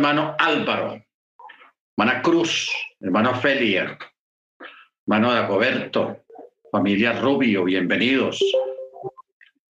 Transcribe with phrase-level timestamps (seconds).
[0.00, 1.04] hermano Álvaro,
[1.94, 3.98] hermana Cruz, hermano Felia,
[5.06, 6.24] hermano Dagoberto,
[6.72, 8.40] familia Rubio, bienvenidos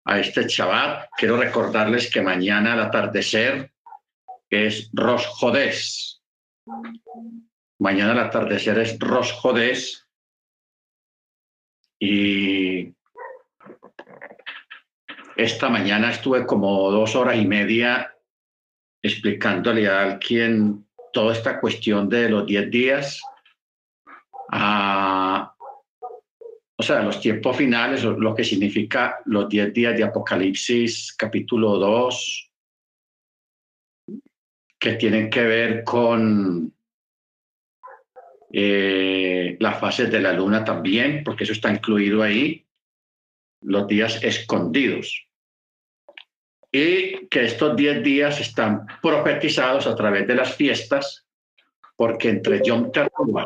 [0.03, 1.09] a este Shabbat.
[1.15, 3.71] Quiero recordarles que mañana al atardecer
[4.49, 6.23] es Rosh Jodés.
[7.77, 10.07] Mañana al atardecer es Rosh Jodés.
[11.99, 12.95] Y
[15.35, 18.14] esta mañana estuve como dos horas y media
[19.05, 23.21] explicándole a alguien toda esta cuestión de los diez días,
[26.77, 32.51] o sea, los tiempos finales, lo que significa los diez días de Apocalipsis capítulo 2,
[34.79, 36.73] que tienen que ver con
[38.51, 42.65] eh, las fases de la luna también, porque eso está incluido ahí,
[43.61, 45.25] los días escondidos
[46.77, 51.25] y que estos 10 días están profetizados a través de las fiestas,
[51.95, 53.45] porque entre Yom Teruah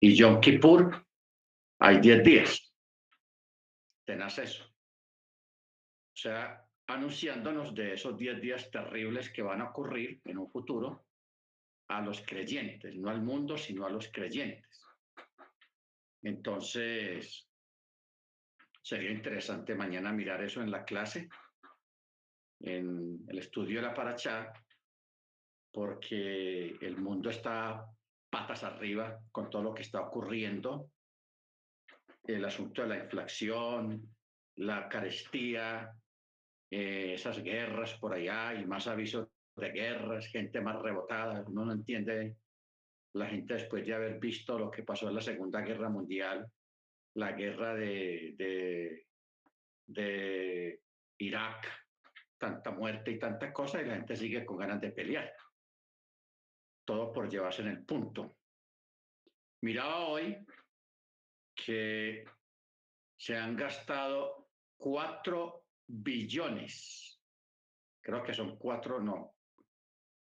[0.00, 1.04] y Yom Kippur
[1.80, 2.72] hay 10 días.
[4.06, 4.64] Tenás eso.
[4.64, 11.08] O sea, anunciándonos de esos 10 días terribles que van a ocurrir en un futuro
[11.88, 14.80] a los creyentes, no al mundo, sino a los creyentes.
[16.22, 17.46] Entonces,
[18.80, 21.28] sería interesante mañana mirar eso en la clase
[22.60, 24.52] en el estudio de la Parachá,
[25.72, 27.86] porque el mundo está
[28.30, 30.90] patas arriba con todo lo que está ocurriendo,
[32.24, 34.08] el asunto de la inflación,
[34.56, 35.92] la carestía,
[36.70, 41.72] eh, esas guerras por allá y más avisos de guerras, gente más rebotada, uno no
[41.72, 42.36] entiende.
[43.14, 46.46] La gente después de haber visto lo que pasó en la Segunda Guerra Mundial,
[47.14, 49.06] la guerra de, de,
[49.86, 50.80] de
[51.18, 51.66] Irak,
[52.40, 55.30] tanta muerte y tantas cosas y la gente sigue con ganas de pelear.
[56.84, 58.38] Todo por llevarse en el punto.
[59.62, 60.38] Miraba hoy
[61.54, 62.24] que
[63.18, 67.20] se han gastado cuatro billones,
[68.00, 69.34] creo que son cuatro, no,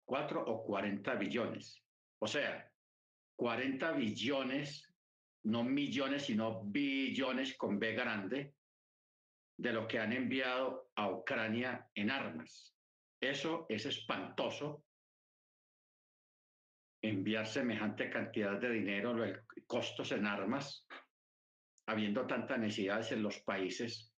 [0.04, 1.82] cuatro o cuarenta billones.
[2.18, 2.70] O sea,
[3.34, 4.94] cuarenta billones,
[5.44, 8.54] no millones, sino billones con B grande,
[9.56, 12.74] de lo que han enviado a Ucrania en armas.
[13.20, 14.84] Eso es espantoso.
[17.02, 19.14] Enviar semejante cantidad de dinero,
[19.66, 20.86] costos en armas,
[21.86, 24.12] habiendo tantas necesidades en los países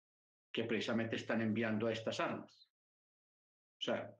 [0.52, 2.70] que precisamente están enviando estas armas.
[3.80, 4.14] O sea,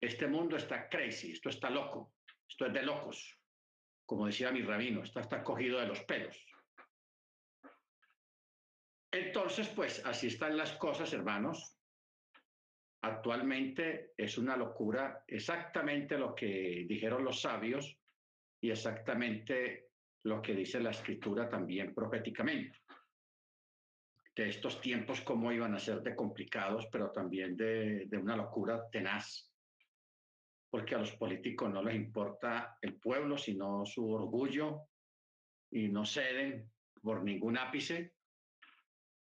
[0.00, 2.14] este mundo está crazy, esto está loco,
[2.48, 3.38] esto es de locos.
[4.04, 6.36] Como decía mi rabino, esto está cogido de los pelos.
[9.12, 11.76] Entonces, pues así están las cosas, hermanos.
[13.02, 17.98] Actualmente es una locura exactamente lo que dijeron los sabios
[18.62, 19.90] y exactamente
[20.24, 22.78] lo que dice la escritura también proféticamente.
[24.34, 28.88] De estos tiempos, cómo iban a ser de complicados, pero también de, de una locura
[28.88, 29.52] tenaz,
[30.70, 34.88] porque a los políticos no les importa el pueblo, sino su orgullo
[35.70, 36.72] y no ceden
[37.02, 38.14] por ningún ápice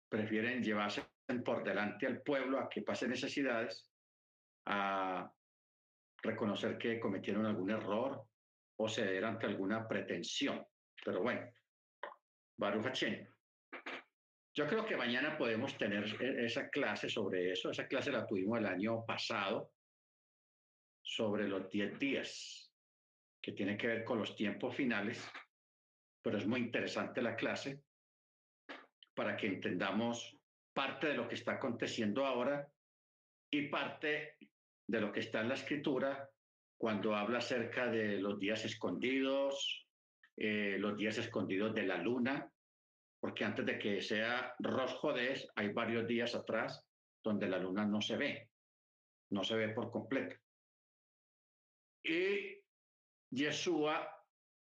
[0.09, 1.05] prefieren llevarse
[1.45, 3.91] por delante al pueblo a que pase necesidades,
[4.67, 5.31] a
[6.23, 8.25] reconocer que cometieron algún error
[8.77, 10.65] o ceder ante alguna pretensión.
[11.05, 11.51] Pero bueno,
[12.57, 13.27] Baruch Hachem.
[14.57, 17.71] Yo creo que mañana podemos tener e-, esa clase sobre eso.
[17.71, 19.73] Esa clase la tuvimos el año pasado
[21.03, 22.73] sobre los 10 días,
[23.43, 25.23] que tiene que ver con los tiempos finales,
[26.23, 27.83] pero es muy interesante la clase
[29.15, 30.37] para que entendamos
[30.73, 32.69] parte de lo que está aconteciendo ahora
[33.51, 34.37] y parte
[34.87, 36.29] de lo que está en la escritura
[36.77, 39.87] cuando habla acerca de los días escondidos,
[40.37, 42.51] eh, los días escondidos de la luna,
[43.21, 46.85] porque antes de que sea Rosh Jodés, hay varios días atrás
[47.23, 48.51] donde la luna no se ve,
[49.31, 50.37] no se ve por completo.
[52.03, 52.61] Y
[53.31, 54.14] Yeshua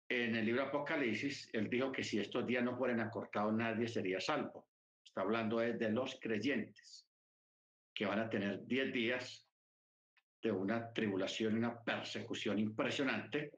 [0.09, 4.19] en el libro Apocalipsis, él dijo que si estos días no fueran acortados, nadie sería
[4.19, 4.67] salvo.
[5.05, 7.07] Está hablando de los creyentes,
[7.93, 9.47] que van a tener 10 días
[10.41, 13.51] de una tribulación una persecución impresionante,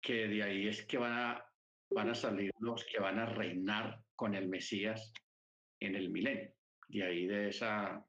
[0.00, 1.44] que de ahí es que van a,
[1.90, 5.12] van a salir los que van a reinar con el Mesías
[5.80, 6.54] en el milenio.
[6.88, 8.02] De ahí de esa,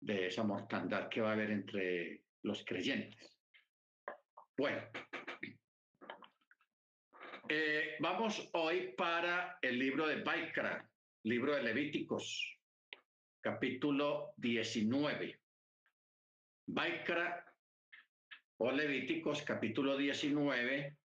[0.00, 3.36] de esa mortandad que va a haber entre los creyentes.
[4.56, 4.82] Bueno,
[7.48, 10.88] eh, vamos hoy para el libro de Baikra,
[11.24, 12.58] libro de Levíticos,
[13.40, 15.40] capítulo 19.
[16.66, 17.44] Baikra
[18.58, 20.98] o Levíticos capítulo 19,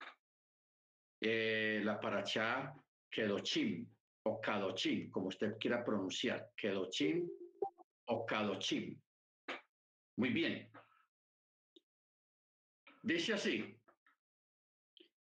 [1.22, 2.74] eh, la paracha
[3.10, 3.86] Kedochim
[4.24, 7.28] o Kadochim, como usted quiera pronunciar, Kedochim
[8.06, 8.98] o Kadochim.
[10.18, 10.70] Muy bien.
[13.02, 13.79] Dice así,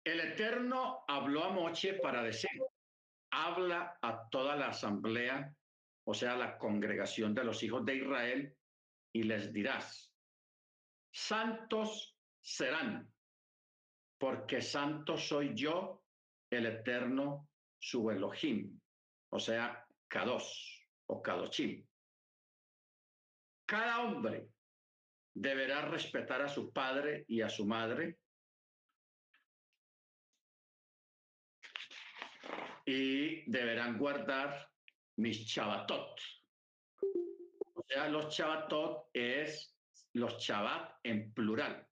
[0.07, 2.51] el Eterno habló a Moche para decir,
[3.33, 5.53] habla a toda la asamblea,
[6.07, 8.57] o sea, la congregación de los hijos de Israel,
[9.13, 10.15] y les dirás,
[11.13, 13.13] santos serán,
[14.17, 16.05] porque santo soy yo,
[16.51, 18.81] el Eterno, su Elohim,
[19.33, 21.85] o sea, Kadosh o Kadochim.
[23.67, 24.51] Cada hombre
[25.35, 28.21] deberá respetar a su padre y a su madre.
[32.87, 34.71] Y deberán guardar
[35.17, 36.21] mis chavatot.
[37.75, 39.77] O sea, los chavatot es
[40.15, 41.87] los chavat en plural.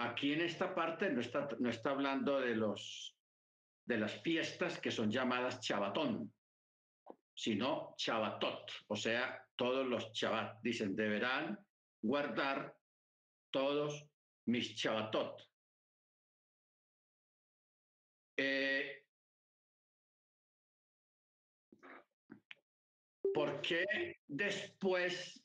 [0.00, 3.16] Aquí en esta parte no está, no está hablando de, los,
[3.84, 6.32] de las fiestas que son llamadas chavatón,
[7.34, 10.60] sino chavatot, o sea, todos los chavat.
[10.62, 11.58] Dicen, deberán
[12.00, 12.76] guardar
[13.50, 14.08] todos
[14.46, 15.40] mis chavatot.
[18.40, 19.04] Eh,
[23.34, 23.84] ¿Por qué
[24.28, 25.44] después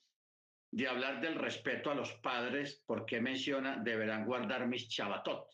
[0.71, 5.47] de hablar del respeto a los padres, por qué menciona deberán guardar mis chavatot?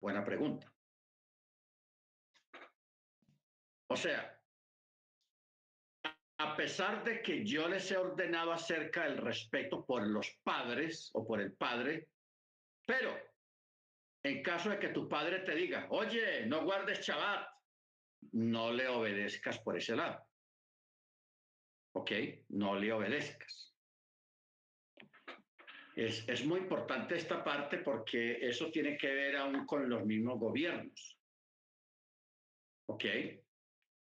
[0.00, 0.72] Buena pregunta.
[3.88, 4.36] O sea,
[6.38, 11.24] a pesar de que yo les he ordenado acerca del respeto por los padres o
[11.24, 12.08] por el padre,
[12.84, 13.16] pero
[14.26, 17.48] en caso de que tu padre te diga, oye, no guardes chabat,
[18.32, 20.24] no le obedezcas por ese lado.
[21.94, 22.12] ¿Ok?
[22.50, 23.74] No le obedezcas.
[25.94, 30.38] Es, es muy importante esta parte porque eso tiene que ver aún con los mismos
[30.38, 31.18] gobiernos.
[32.88, 33.04] ¿Ok?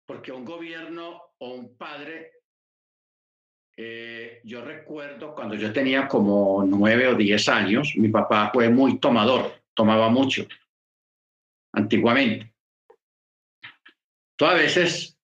[0.05, 2.31] porque un gobierno o un padre,
[3.75, 8.99] eh, yo recuerdo cuando yo tenía como nueve o diez años, mi papá fue muy
[8.99, 10.47] tomador, tomaba mucho,
[11.73, 12.53] antiguamente.
[14.37, 15.17] Todas veces,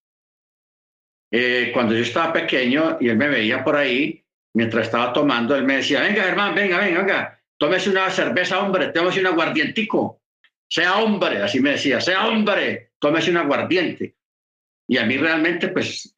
[1.32, 5.64] eh, cuando yo estaba pequeño y él me veía por ahí, mientras estaba tomando, él
[5.64, 10.22] me decía, venga, hermano, venga, venga, venga, tómese una cerveza, hombre, tómese un aguardientico,
[10.70, 14.16] sea hombre, así me decía, sea hombre, tómese un aguardiente.
[14.88, 16.18] Y a mí realmente, pues,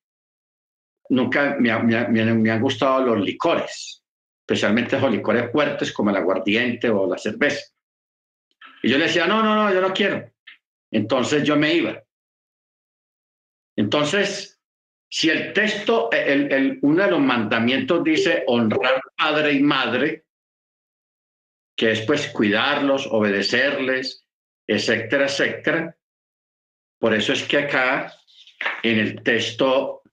[1.09, 4.03] nunca me, han gustado los licores,
[4.41, 7.72] especialmente los licores fuertes como el aguardiente o la cerveza.
[8.83, 10.29] Y yo le decía, no, no, no, yo no quiero.
[10.91, 12.03] Entonces yo me iba.
[13.77, 14.61] Entonces,
[15.09, 20.25] si el texto, el, uno de los mandamientos dice honrar padre y madre,
[21.75, 24.27] que es pues cuidarlos, obedecerles,
[24.67, 25.97] etcétera, etcétera.
[26.99, 28.13] Por eso es que acá
[28.83, 30.03] en el texto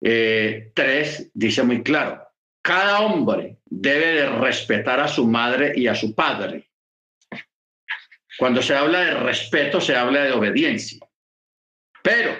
[0.00, 2.22] 3 eh, dice muy claro,
[2.62, 6.65] cada hombre debe de respetar a su madre y a su padre.
[8.38, 10.98] Cuando se habla de respeto, se habla de obediencia.
[12.02, 12.36] Pero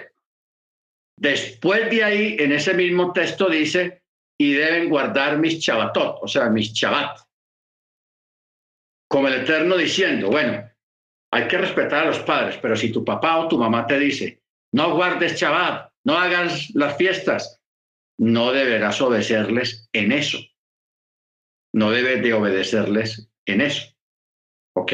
[1.17, 4.03] después de ahí, en ese mismo texto dice,
[4.39, 7.19] y deben guardar mis chavatot, o sea, mis chavat.
[9.09, 10.69] Como el Eterno diciendo, bueno,
[11.31, 14.41] hay que respetar a los padres, pero si tu papá o tu mamá te dice,
[14.73, 17.61] no guardes Shabbat, no hagas las fiestas,
[18.19, 20.39] no deberás obedecerles en eso.
[21.73, 23.93] No debes de obedecerles en eso.
[24.75, 24.93] ¿Ok?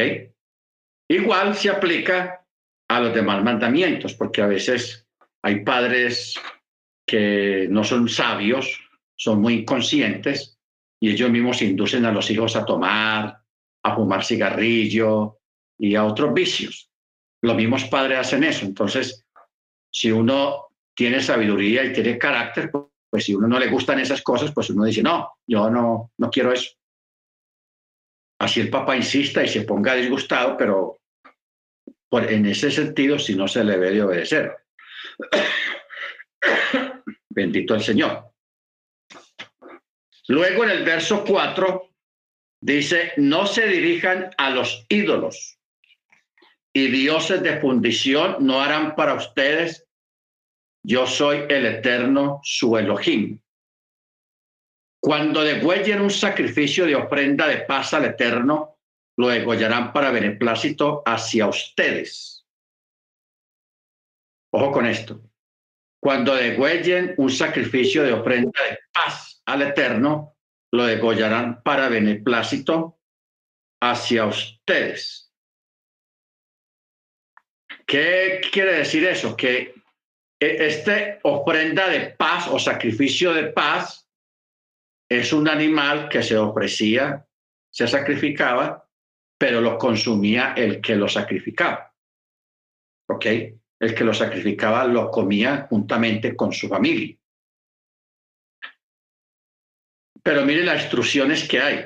[1.14, 2.44] Igual se aplica
[2.90, 5.06] a los demás mandamientos, porque a veces
[5.44, 6.34] hay padres
[7.06, 8.82] que no son sabios,
[9.16, 10.58] son muy inconscientes
[11.00, 13.38] y ellos mismos inducen a los hijos a tomar,
[13.84, 15.38] a fumar cigarrillo
[15.78, 16.90] y a otros vicios.
[17.44, 18.66] Los mismos padres hacen eso.
[18.66, 19.24] Entonces,
[19.92, 24.52] si uno tiene sabiduría y tiene carácter, pues si uno no le gustan esas cosas,
[24.52, 26.72] pues uno dice, no, yo no, no quiero eso.
[28.40, 31.03] Así el papá insista y se ponga disgustado, pero
[32.20, 34.56] en ese sentido, si no se le debe de obedecer.
[37.30, 38.32] Bendito el Señor.
[40.28, 41.90] Luego en el verso 4
[42.62, 45.60] dice, no se dirijan a los ídolos
[46.74, 49.86] y dioses de fundición no harán para ustedes.
[50.84, 53.40] Yo soy el eterno, su Elohim.
[55.00, 58.73] Cuando degüellen un sacrificio de ofrenda de paz al eterno,
[59.18, 62.46] lo degollarán para beneplácito hacia ustedes.
[64.52, 65.22] Ojo con esto.
[66.00, 70.36] Cuando degüellen un sacrificio de ofrenda de paz al eterno,
[70.72, 73.00] lo degollarán para beneplácito
[73.82, 75.32] hacia ustedes.
[77.86, 79.36] ¿Qué quiere decir eso?
[79.36, 79.76] Que
[80.40, 84.10] e, este ofrenda de paz o sacrificio de paz
[85.10, 87.28] es un animal que se ofrecía,
[87.72, 88.83] se sacrificaba,
[89.38, 91.94] pero lo consumía el que lo sacrificaba.
[93.10, 93.26] ¿Ok?
[93.80, 97.18] El que lo sacrificaba lo comía juntamente con su familia.
[100.24, 101.86] Pero mire las instrucciones que hay.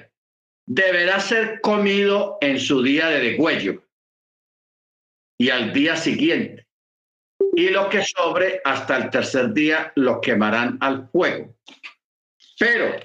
[0.68, 3.84] Deberá ser comido en su día de degüello
[5.40, 6.68] y al día siguiente.
[7.56, 11.56] Y lo que sobre hasta el tercer día lo quemarán al fuego.
[12.60, 12.96] Pero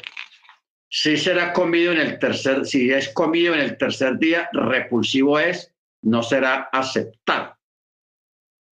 [0.95, 5.73] si será comido en el tercer, si es comido en el tercer día, repulsivo es,
[6.03, 7.57] no será aceptado.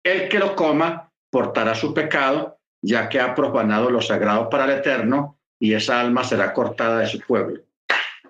[0.04, 4.72] El que lo coma portará su pecado, ya que ha profanado lo sagrado para el
[4.72, 7.64] Eterno, y esa alma será cortada de su pueblo.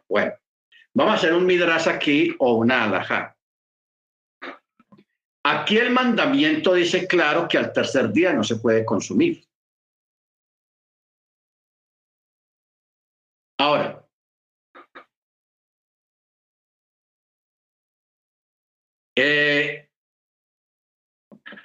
[0.07, 0.33] Bueno,
[0.93, 3.35] vamos a hacer un midras aquí o una alajá.
[5.43, 9.48] Aquí el mandamiento dice claro que al tercer día no se puede consumir.
[13.59, 14.07] Ahora,
[19.17, 19.89] eh,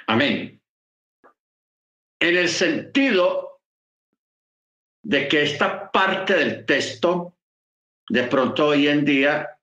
[0.09, 0.61] amén.
[2.21, 3.61] En el sentido
[5.05, 7.37] de que esta parte del texto,
[8.09, 9.61] de pronto hoy en día,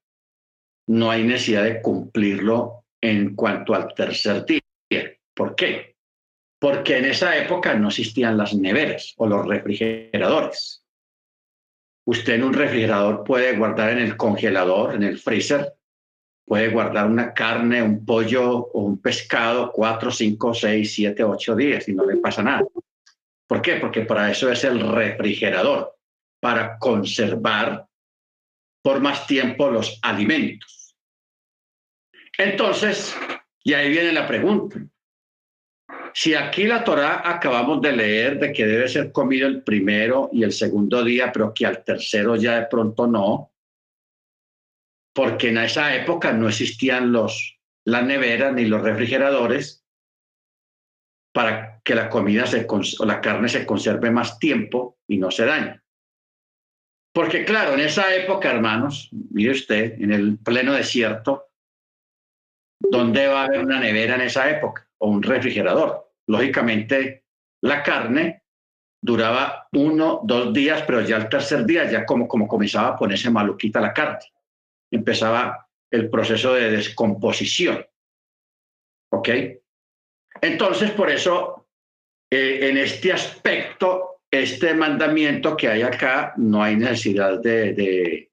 [0.86, 4.60] no hay necesidad de cumplirlo en cuanto al tercer día.
[5.34, 5.96] ¿Por qué?
[6.58, 10.81] Porque en esa época no existían las neveras o los refrigeradores.
[12.04, 15.74] Usted en un refrigerador puede guardar en el congelador, en el freezer,
[16.44, 21.88] puede guardar una carne, un pollo o un pescado cuatro, cinco, seis, siete, ocho días
[21.88, 22.64] y no le pasa nada.
[23.46, 23.76] ¿Por qué?
[23.76, 25.96] Porque para eso es el refrigerador,
[26.40, 27.86] para conservar
[28.82, 30.96] por más tiempo los alimentos.
[32.36, 33.14] Entonces,
[33.62, 34.80] y ahí viene la pregunta.
[36.14, 40.42] Si aquí la Torá acabamos de leer de que debe ser comido el primero y
[40.42, 43.52] el segundo día, pero que al tercero ya de pronto no,
[45.14, 49.84] porque en esa época no existían los, las neveras ni los refrigeradores
[51.32, 55.46] para que la comida se, o la carne se conserve más tiempo y no se
[55.46, 55.80] dañe.
[57.14, 61.50] Porque claro, en esa época, hermanos, mire usted, en el pleno desierto,
[62.80, 64.88] ¿dónde va a haber una nevera en esa época?
[64.98, 66.01] O un refrigerador.
[66.28, 67.24] Lógicamente,
[67.62, 68.42] la carne
[69.02, 73.30] duraba uno, dos días, pero ya el tercer día, ya como, como comenzaba a ponerse
[73.30, 74.32] maluquita la carne,
[74.90, 77.84] empezaba el proceso de descomposición.
[79.12, 79.28] ¿Ok?
[80.40, 81.68] Entonces, por eso,
[82.30, 88.28] eh, en este aspecto, este mandamiento que hay acá, no hay necesidad de,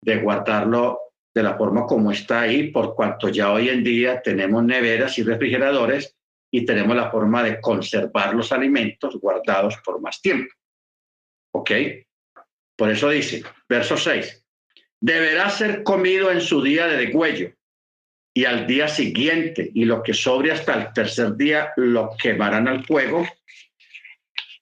[0.00, 1.00] de, guardarlo
[1.34, 5.24] de la forma como está ahí, por cuanto ya hoy en día tenemos neveras y
[5.24, 6.16] refrigeradores
[6.54, 10.54] y tenemos la forma de conservar los alimentos guardados por más tiempo.
[11.52, 11.72] ¿Ok?
[12.76, 14.46] Por eso dice, verso 6,
[15.00, 17.52] deberá ser comido en su día de degüello
[18.32, 22.84] y al día siguiente, y lo que sobre hasta el tercer día lo quemarán al
[22.84, 23.26] fuego,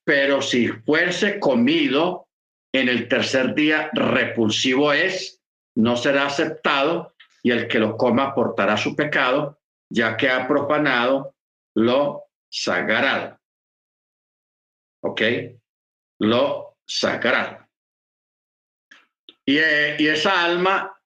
[0.02, 2.26] pero si fuese comido
[2.72, 5.42] en el tercer día, repulsivo es,
[5.74, 11.34] no será aceptado, y el que lo coma portará su pecado, ya que ha profanado
[11.74, 13.38] lo sagrado.
[15.02, 15.22] ¿Ok?
[16.20, 17.66] Lo sagrado.
[19.44, 20.96] Y, eh, y esa alma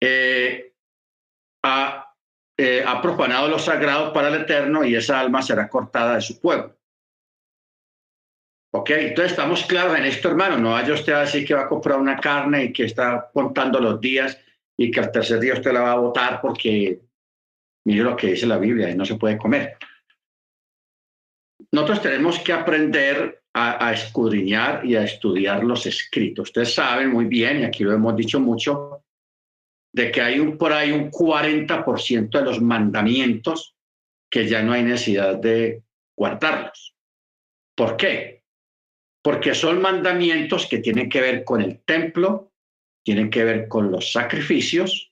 [0.00, 0.74] eh,
[1.62, 2.14] ha,
[2.56, 6.40] eh, ha profanado lo sagrado para el Eterno y esa alma será cortada de su
[6.40, 6.76] pueblo.
[8.72, 10.56] Ok, entonces estamos claros en esto, hermano.
[10.56, 13.80] No vaya usted a decir que va a comprar una carne y que está contando
[13.80, 14.38] los días
[14.76, 17.00] y que al tercer día usted la va a votar porque
[17.84, 19.76] mire lo que dice la Biblia y no se puede comer.
[21.72, 26.48] Nosotros tenemos que aprender a, escudriñar y a estudiar los escritos.
[26.48, 29.04] Ustedes saben muy bien, y aquí lo hemos dicho mucho,
[29.92, 33.74] de que hay un, por ahí un 40% de los mandamientos
[34.30, 35.82] que ya no hay necesidad de
[36.16, 36.94] guardarlos.
[37.76, 38.44] ¿Por qué?
[39.22, 42.52] Porque son mandamientos que tienen que ver con el templo,
[43.04, 45.09] tienen que ver con los sacrificios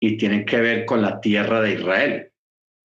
[0.00, 2.32] y tienen que ver con la tierra de Israel.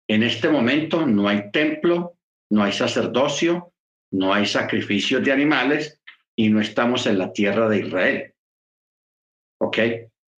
[0.07, 2.17] En este momento no hay templo,
[2.51, 3.73] no hay sacerdocio,
[4.11, 6.01] no hay sacrificios de animales
[6.35, 8.33] y no estamos en la tierra de Israel.
[9.61, 9.77] ¿Ok?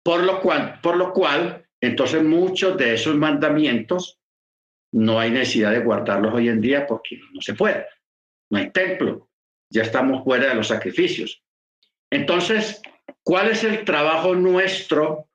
[0.03, 4.19] Por lo cual, por lo cual, entonces muchos de esos mandamientos
[4.93, 7.87] no hay necesidad de guardarlos hoy en día porque no se puede.
[8.51, 9.29] No hay templo.
[9.73, 11.45] Ya estamos fuera de los sacrificios.
[12.11, 12.83] Entonces,
[13.23, 15.30] ¿cuál es el trabajo nuestro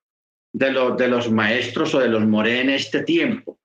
[0.56, 3.60] de, de los maestros o de los more en este tiempo?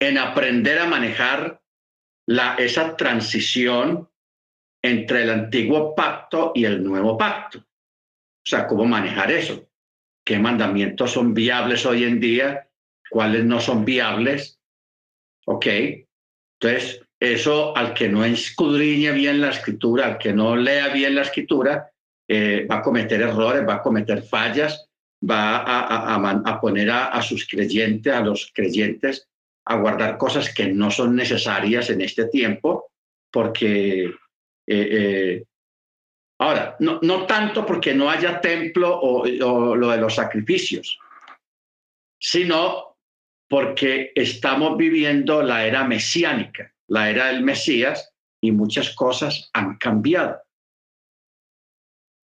[0.00, 1.60] En aprender a manejar
[2.26, 4.08] la, esa transición
[4.82, 7.58] entre el antiguo pacto y el nuevo pacto.
[7.58, 9.68] O sea, cómo manejar eso.
[10.24, 12.68] ¿Qué mandamientos son viables hoy en día?
[13.10, 14.58] ¿Cuáles no son viables?
[15.46, 15.66] ¿Ok?
[16.60, 21.22] Entonces, eso al que no escudriñe bien la escritura, al que no lea bien la
[21.22, 21.90] escritura,
[22.28, 24.87] eh, va a cometer errores, va a cometer fallas,
[25.22, 29.28] va a, poner a, sus creyentes, a los creyentes,
[29.66, 32.90] a guardar cosas que no son necesarias en este tiempo,
[33.30, 34.12] porque eh,
[34.66, 35.44] eh,
[36.38, 40.98] ahora, no, no, tanto porque no haya templo o, o lo de los sacrificios,
[42.18, 42.96] sino
[43.48, 50.40] porque estamos viviendo la era mesiánica la era del Mesías y muchas cosas han cambiado.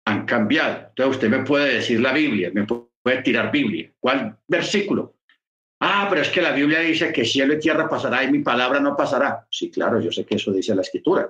[0.07, 0.89] Han cambiado.
[0.89, 3.91] Entonces usted me puede decir la Biblia, me puede tirar Biblia.
[4.01, 5.17] ¿Cuál versículo?
[5.81, 8.79] Ah, pero es que la Biblia dice que cielo y tierra pasará y mi palabra
[8.79, 9.47] no pasará.
[9.51, 11.29] Sí, claro, yo sé que eso dice la escritura.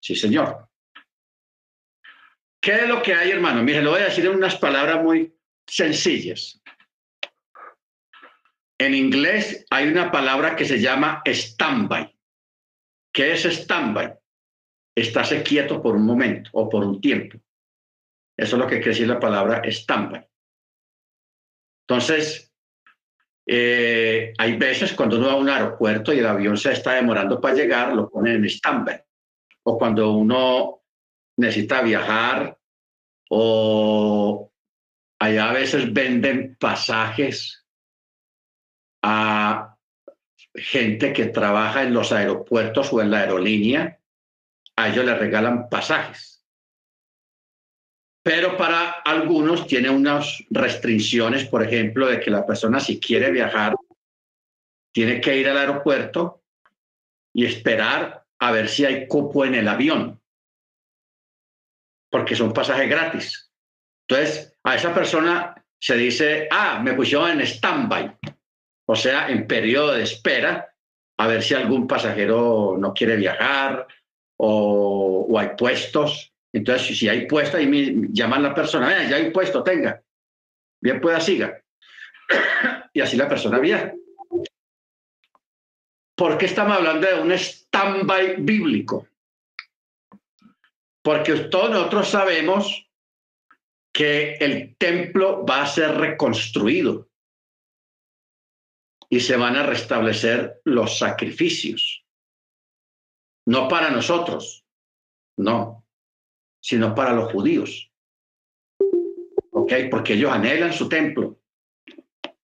[0.00, 0.68] Sí, señor.
[2.60, 3.62] ¿Qué es lo que hay, hermano?
[3.62, 5.32] Mire, lo voy a decir en unas palabras muy
[5.66, 6.60] sencillas.
[8.78, 12.14] En inglés hay una palabra que se llama standby.
[13.12, 14.14] ¿Qué es stand-by?
[14.94, 17.38] Estarse quieto por un momento o por un tiempo.
[18.36, 20.28] Eso es lo que quiere decir la palabra stand-by.
[21.88, 22.52] Entonces,
[23.46, 27.40] eh, hay veces cuando uno va a un aeropuerto y el avión se está demorando
[27.40, 29.02] para llegar, lo ponen en stand-by.
[29.64, 30.82] O cuando uno
[31.36, 32.58] necesita viajar
[33.30, 34.52] o
[35.18, 37.66] allá a veces venden pasajes
[39.02, 39.76] a
[40.54, 44.00] gente que trabaja en los aeropuertos o en la aerolínea,
[44.76, 46.35] a ellos les regalan pasajes.
[48.26, 53.76] Pero para algunos tiene unas restricciones, por ejemplo, de que la persona si quiere viajar,
[54.92, 56.42] tiene que ir al aeropuerto
[57.32, 60.20] y esperar a ver si hay cupo en el avión,
[62.10, 63.52] porque son pasajes gratis.
[64.08, 68.18] Entonces, a esa persona se dice, ah, me pusieron en stand-by
[68.88, 70.72] o sea, en periodo de espera,
[71.18, 73.86] a ver si algún pasajero no quiere viajar
[74.36, 76.32] o, hay puestos.
[76.56, 80.02] Entonces, si hay puestos, ahí me llaman a la persona, ya hay puesto, tenga.
[80.80, 81.62] Bien pueda, siga.
[82.94, 83.92] y así la persona viaja.
[86.16, 89.06] ¿Por qué estamos hablando de un stand-by bíblico?
[91.02, 92.88] Porque todos nosotros sabemos
[93.92, 97.10] que el templo va a ser reconstruido
[99.10, 102.02] y se van a restablecer los sacrificios.
[103.44, 104.64] No para nosotros,
[105.36, 105.85] no,
[106.60, 107.92] sino para los judíos.
[109.50, 109.72] ¿Ok?
[109.90, 111.40] Porque ellos anhelan su templo,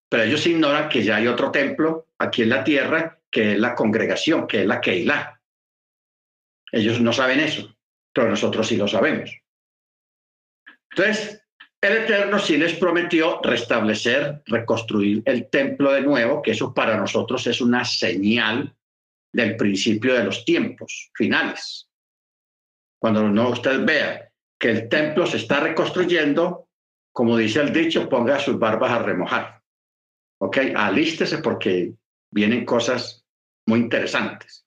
[0.09, 3.75] pero ellos ignoran que ya hay otro templo aquí en la tierra, que es la
[3.75, 5.41] congregación, que es la Keilah.
[6.71, 7.77] Ellos no saben eso,
[8.13, 9.31] pero nosotros sí lo sabemos.
[10.91, 11.43] Entonces,
[11.81, 17.47] el Eterno sí les prometió restablecer, reconstruir el templo de nuevo, que eso para nosotros
[17.47, 18.75] es una señal
[19.33, 21.89] del principio de los tiempos finales.
[23.03, 26.69] Cuando no usted vea que el templo se está reconstruyendo,
[27.13, 29.61] como dice el dicho, ponga sus barbas a remojar.
[30.39, 30.59] ¿Ok?
[30.77, 31.95] Alístese porque
[32.31, 33.27] vienen cosas
[33.67, 34.65] muy interesantes.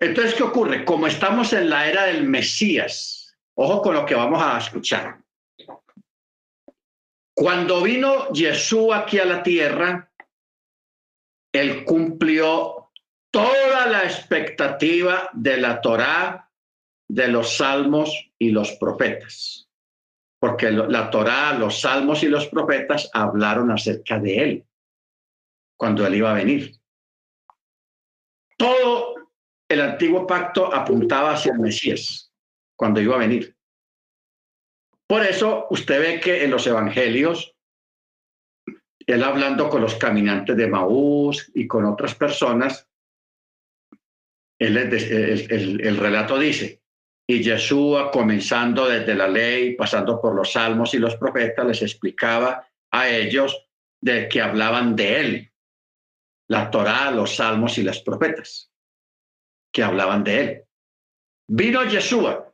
[0.00, 0.84] Entonces, ¿qué ocurre?
[0.84, 5.20] Como estamos en la era del Mesías, ojo con lo que vamos a escuchar.
[7.32, 10.10] Cuando vino Jesús aquí a la tierra,
[11.52, 12.90] él cumplió
[13.30, 16.41] toda la expectativa de la Torá,
[17.12, 19.68] de los salmos y los profetas.
[20.40, 24.66] Porque la Torá, los salmos y los profetas hablaron acerca de él
[25.76, 26.74] cuando él iba a venir.
[28.56, 29.14] Todo
[29.68, 32.32] el antiguo pacto apuntaba hacia el Mesías
[32.76, 33.54] cuando iba a venir.
[35.06, 37.54] Por eso usted ve que en los evangelios,
[39.06, 42.88] él hablando con los caminantes de Maús y con otras personas,
[44.58, 46.81] el, el, relato dice,
[47.32, 52.66] y Yeshua, comenzando desde la ley, pasando por los salmos y los profetas, les explicaba
[52.90, 53.68] a ellos
[54.00, 55.52] de que hablaban de él,
[56.48, 58.70] la Torá, los salmos y las profetas,
[59.72, 60.64] que hablaban de él.
[61.48, 62.52] Vino Yeshua,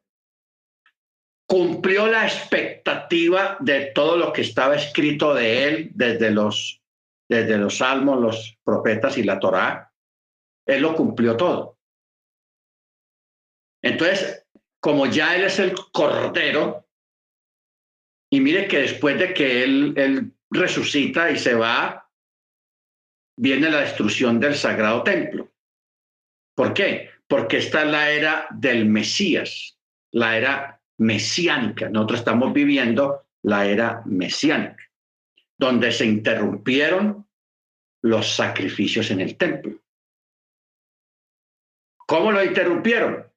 [1.49, 6.83] cumplió la expectativa de todo lo que estaba escrito de él desde los,
[7.29, 9.93] desde los salmos, los profetas y la Torá.
[10.67, 11.79] Él lo cumplió todo.
[13.83, 14.38] Entonces,
[14.81, 16.87] como ya Él es el Cordero,
[18.31, 22.11] y mire que después de que Él, resucita y se va,
[23.37, 25.53] viene la destrucción del sagrado templo.
[26.55, 27.11] ¿Por qué?
[27.27, 29.79] Porque esta es la era del Mesías,
[30.11, 31.91] la era mesiánica.
[31.91, 34.83] Nosotros estamos viviendo la era mesiánica,
[35.57, 37.27] donde se interrumpieron
[38.03, 39.79] los sacrificios en el templo.
[42.07, 43.31] ¿Cómo lo interrumpieron?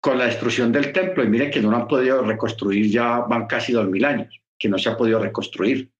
[0.00, 1.22] Con la destrucción del templo.
[1.22, 4.68] Y mire que no lo han podido reconstruir, ya van casi dos mil años, que
[4.68, 5.90] no se ha podido reconstruir.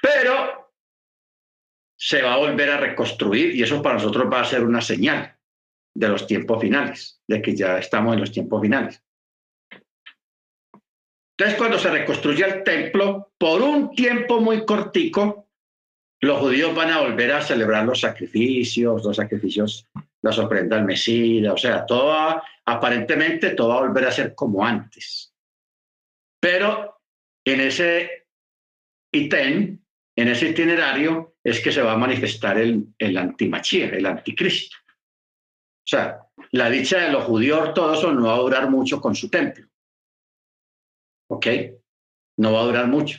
[0.00, 0.72] Pero
[1.96, 5.36] se va a volver a reconstruir y eso para nosotros va a ser una señal
[5.92, 9.02] de los tiempos finales, de que ya estamos en los tiempos finales.
[11.36, 15.48] Entonces, cuando se reconstruye el templo, por un tiempo muy cortico,
[16.20, 19.86] los judíos van a volver a celebrar los sacrificios, los sacrificios,
[20.20, 24.64] las ofrendas al Mesías, o sea, todo, aparentemente todo va a volver a ser como
[24.64, 25.34] antes.
[26.40, 27.00] Pero
[27.44, 28.26] en ese
[29.12, 29.78] ítem,
[30.16, 34.76] en ese itinerario, es que se va a manifestar el, el antimachía, el anticristo.
[34.86, 36.20] O sea,
[36.52, 39.66] la dicha de los judíos ortodoxos no va a durar mucho con su templo.
[41.28, 41.46] ¿Ok?
[42.38, 43.18] No va a durar mucho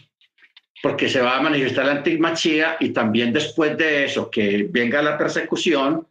[0.81, 5.17] porque se va a manifestar la antimachía y también después de eso, que venga la
[5.17, 6.07] persecución,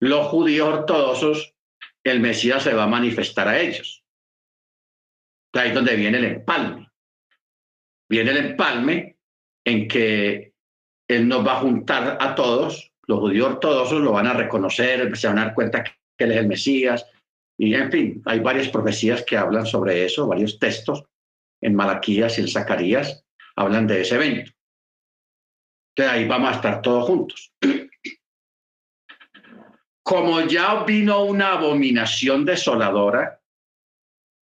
[0.00, 1.54] los judíos ortodoxos,
[2.04, 4.04] el Mesías se va a manifestar a ellos.
[5.54, 6.90] Ahí es donde viene el empalme.
[8.08, 9.18] Viene el empalme
[9.64, 10.54] en que
[11.08, 15.28] Él nos va a juntar a todos, los judíos ortodoxos lo van a reconocer, se
[15.28, 17.06] van a dar cuenta que Él es el Mesías,
[17.58, 21.04] y en fin, hay varias profecías que hablan sobre eso, varios textos
[21.60, 23.24] en Malaquías y en Zacarías,
[23.56, 24.52] hablan de ese evento.
[25.94, 27.52] Entonces ahí vamos a estar todos juntos.
[30.02, 33.40] Como ya vino una abominación desoladora,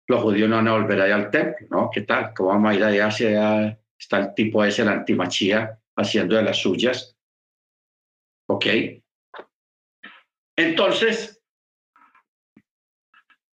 [0.09, 1.91] los judíos no van a volver allá al templo, ¿no?
[1.93, 2.33] ¿Qué tal?
[2.35, 6.59] ¿Cómo vamos a ir allá hacia, está el tipo ese, el antimachía, haciendo de las
[6.59, 7.17] suyas?
[8.49, 8.67] ¿Ok?
[10.57, 11.43] Entonces,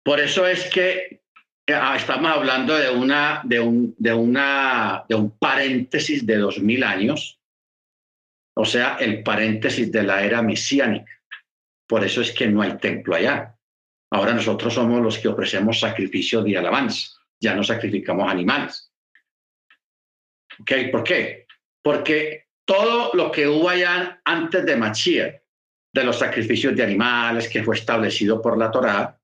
[0.04, 1.26] por eso es que
[1.68, 6.84] Ah, estamos hablando de, una, de, un, de, una, de un paréntesis de dos mil
[6.84, 7.40] años,
[8.56, 11.12] o sea, el paréntesis de la era mesiánica.
[11.88, 13.56] Por eso es que no hay templo allá.
[14.12, 18.92] Ahora nosotros somos los que ofrecemos sacrificio de alabanza, ya no sacrificamos animales.
[20.60, 20.72] ¿Ok?
[20.92, 21.48] ¿Por qué?
[21.82, 25.42] Porque todo lo que hubo allá antes de Machía,
[25.94, 29.20] de los sacrificios de animales que fue establecido por la Torá,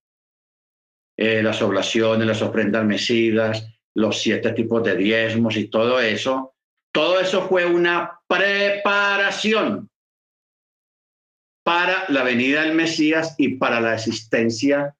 [1.17, 6.55] eh, las oblaciones, las ofrendas mesidas, los siete tipos de diezmos y todo eso,
[6.91, 9.90] todo eso fue una preparación
[11.63, 14.95] para la venida del Mesías y para la existencia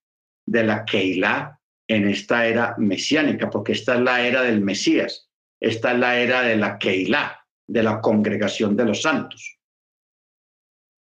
[0.46, 5.92] de la Keilah en esta era mesiánica, porque esta es la era del Mesías, esta
[5.92, 9.60] es la era de la Keilah, de la congregación de los santos.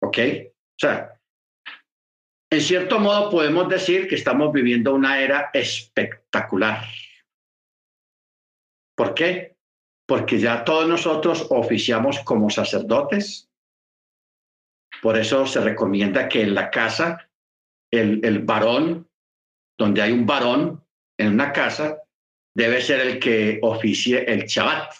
[0.02, 0.18] ¿Ok?
[0.18, 1.18] O sea,
[2.50, 6.84] en cierto modo podemos decir que estamos viviendo una era espectacular.
[8.96, 9.56] ¿Por qué?
[10.06, 13.47] Porque ya todos nosotros oficiamos como sacerdotes.
[15.02, 17.30] Por eso se recomienda que en la casa,
[17.90, 19.08] el, el varón,
[19.78, 20.84] donde hay un varón
[21.18, 22.02] en una casa,
[22.54, 24.92] debe ser el que oficie el Shabbat.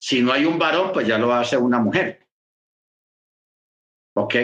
[0.00, 2.26] Si no hay un varón, pues ya lo hace una mujer.
[4.16, 4.34] ¿Ok?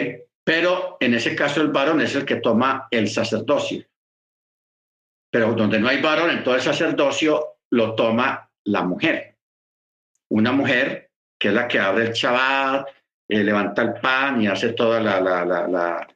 [0.43, 3.85] Pero en ese caso el varón es el que toma el sacerdocio.
[5.31, 9.37] Pero donde no hay varón, en todo el sacerdocio lo toma la mujer.
[10.29, 12.87] Una mujer que es la que abre el Shabbat,
[13.29, 16.07] eh, levanta el pan y hace toda la, la, la, la,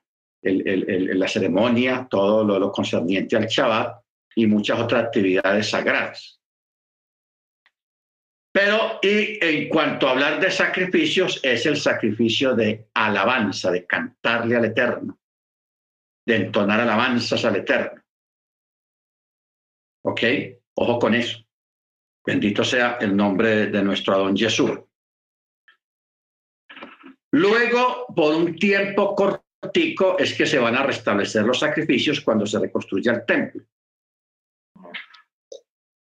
[0.42, 4.04] la ceremonia, todo lo, lo concerniente al Shabbat
[4.36, 6.42] y muchas otras actividades sagradas.
[8.52, 14.56] Pero y en cuanto a hablar de sacrificios, es el sacrificio de alabanza, de cantarle
[14.56, 15.20] al Eterno,
[16.26, 18.02] de entonar alabanzas al Eterno.
[20.06, 20.22] ¿Ok?
[20.76, 21.40] Ojo con eso.
[22.26, 24.72] Bendito sea el nombre de nuestro Adón Jesús.
[27.34, 32.60] Luego, por un tiempo cortico, es que se van a restablecer los sacrificios cuando se
[32.60, 33.64] reconstruya el templo.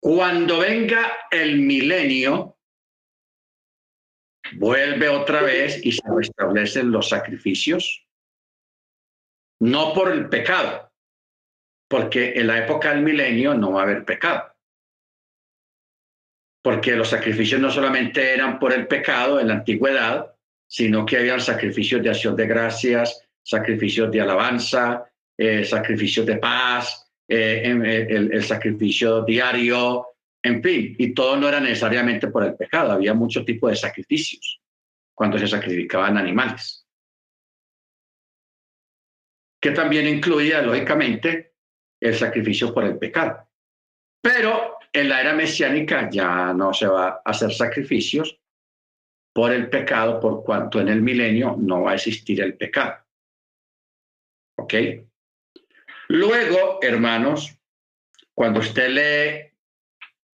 [0.01, 2.57] Cuando venga el milenio,
[4.57, 8.05] vuelve otra vez y se restablecen los sacrificios,
[9.61, 10.91] no por el pecado,
[11.89, 14.53] porque en la época del milenio no va a haber pecado.
[16.61, 20.32] Porque los sacrificios no solamente eran por el pecado en la antigüedad,
[20.73, 25.05] sino que habían sacrificios de acción de gracias, sacrificios de alabanza,
[25.37, 30.07] eh, sacrificios de paz, eh, el, el, sacrificio diario,
[30.41, 34.61] en fin, y todo no era necesariamente por el pecado, había mucho tipo de sacrificios
[35.13, 36.87] cuando se sacrificaban animales,
[39.61, 41.53] que también incluía, lógicamente,
[42.01, 43.47] el sacrificio por el pecado.
[44.19, 48.39] Pero en la era mesiánica ya no se va a hacer sacrificios
[49.33, 53.03] por el pecado, por cuanto en el milenio no va a existir el pecado.
[54.57, 54.73] ¿Ok?
[56.09, 57.57] Luego, hermanos,
[58.35, 59.51] cuando usted lee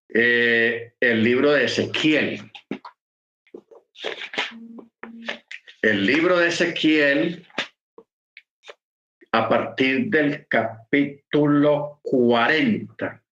[0.09, 2.51] eh, el libro de Ezequiel,
[5.83, 7.47] el libro de Ezequiel,
[9.33, 13.23] a partir del capítulo 40,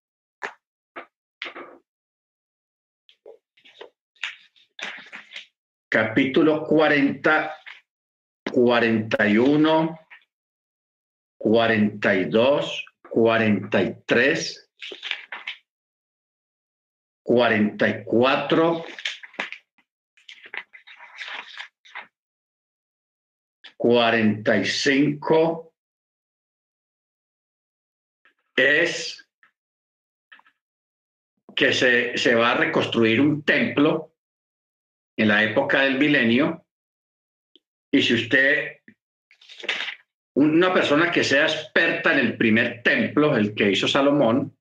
[5.94, 7.56] capítulo 40,
[8.52, 9.98] 41,
[11.38, 14.70] 42, 43,
[17.22, 18.84] 44,
[23.76, 25.72] 45
[28.56, 29.28] es
[31.54, 34.13] que se, se va a reconstruir un templo
[35.16, 36.64] en la época del milenio.
[37.92, 38.78] Y si usted,
[40.34, 44.56] una persona que sea experta en el primer templo, el que hizo Salomón,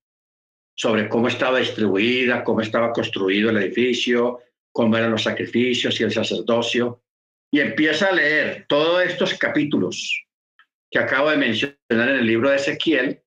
[0.76, 4.40] sobre cómo estaba distribuida, cómo estaba construido el edificio,
[4.72, 7.04] cómo eran los sacrificios y el sacerdocio,
[7.52, 10.26] y empieza a leer todos estos capítulos
[10.90, 13.22] que acabo de mencionar en el libro de Ezequiel,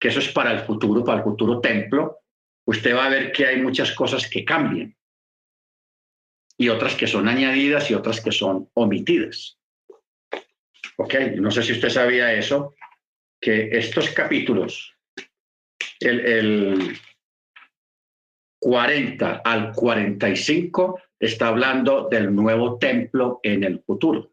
[0.00, 2.18] que eso es para el futuro, para el futuro templo,
[2.66, 4.97] usted va a ver que hay muchas cosas que cambian
[6.58, 9.58] y otras que son añadidas y otras que son omitidas.
[10.96, 12.74] Ok, no sé si usted sabía eso,
[13.40, 14.96] que estos capítulos,
[16.00, 16.98] el, el
[18.60, 24.32] 40 al 45, está hablando del nuevo templo en el futuro.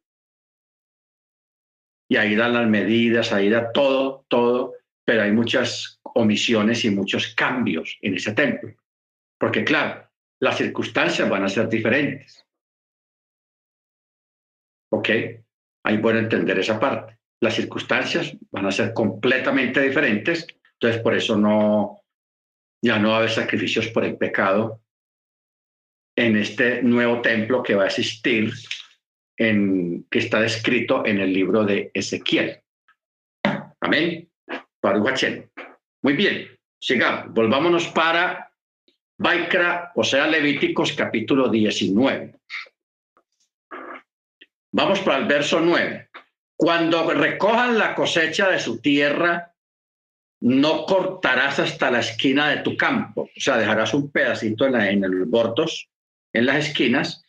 [2.10, 4.74] Y ahí dan las medidas, ahí da todo, todo,
[5.06, 8.74] pero hay muchas omisiones y muchos cambios en ese templo.
[9.40, 10.05] Porque claro,
[10.42, 12.46] las circunstancias van a ser diferentes.
[14.92, 15.10] ¿Ok?
[15.84, 17.18] Ahí pueden entender esa parte.
[17.42, 22.02] Las circunstancias van a ser completamente diferentes, entonces por eso no,
[22.82, 24.82] ya no va a haber sacrificios por el pecado
[26.18, 28.52] en este nuevo templo que va a existir,
[29.38, 32.62] en, que está descrito en el libro de Ezequiel.
[33.82, 34.30] Amén.
[36.04, 36.48] Muy bien,
[36.80, 38.45] sigamos, volvámonos para
[39.18, 42.36] Baikra, o sea, Levíticos capítulo 19.
[44.72, 46.10] Vamos para el verso 9.
[46.58, 49.54] Cuando recojan la cosecha de su tierra,
[50.42, 55.30] no cortarás hasta la esquina de tu campo, o sea, dejarás un pedacito en, los
[55.30, 55.90] bordos,
[56.34, 57.24] en las esquinas,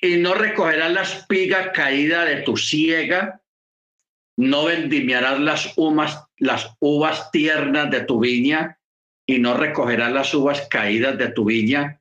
[0.00, 3.40] y no recogerás la espiga caída de tu siega,
[4.36, 5.74] no vendimiarás las
[6.38, 8.75] las uvas tiernas de tu viña,
[9.26, 12.00] y no recogerás las uvas caídas de tu viña.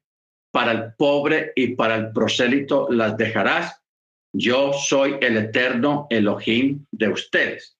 [0.51, 3.81] Para el pobre y para el prosélito las dejarás.
[4.31, 7.75] Yo soy el eterno Elohim de ustedes.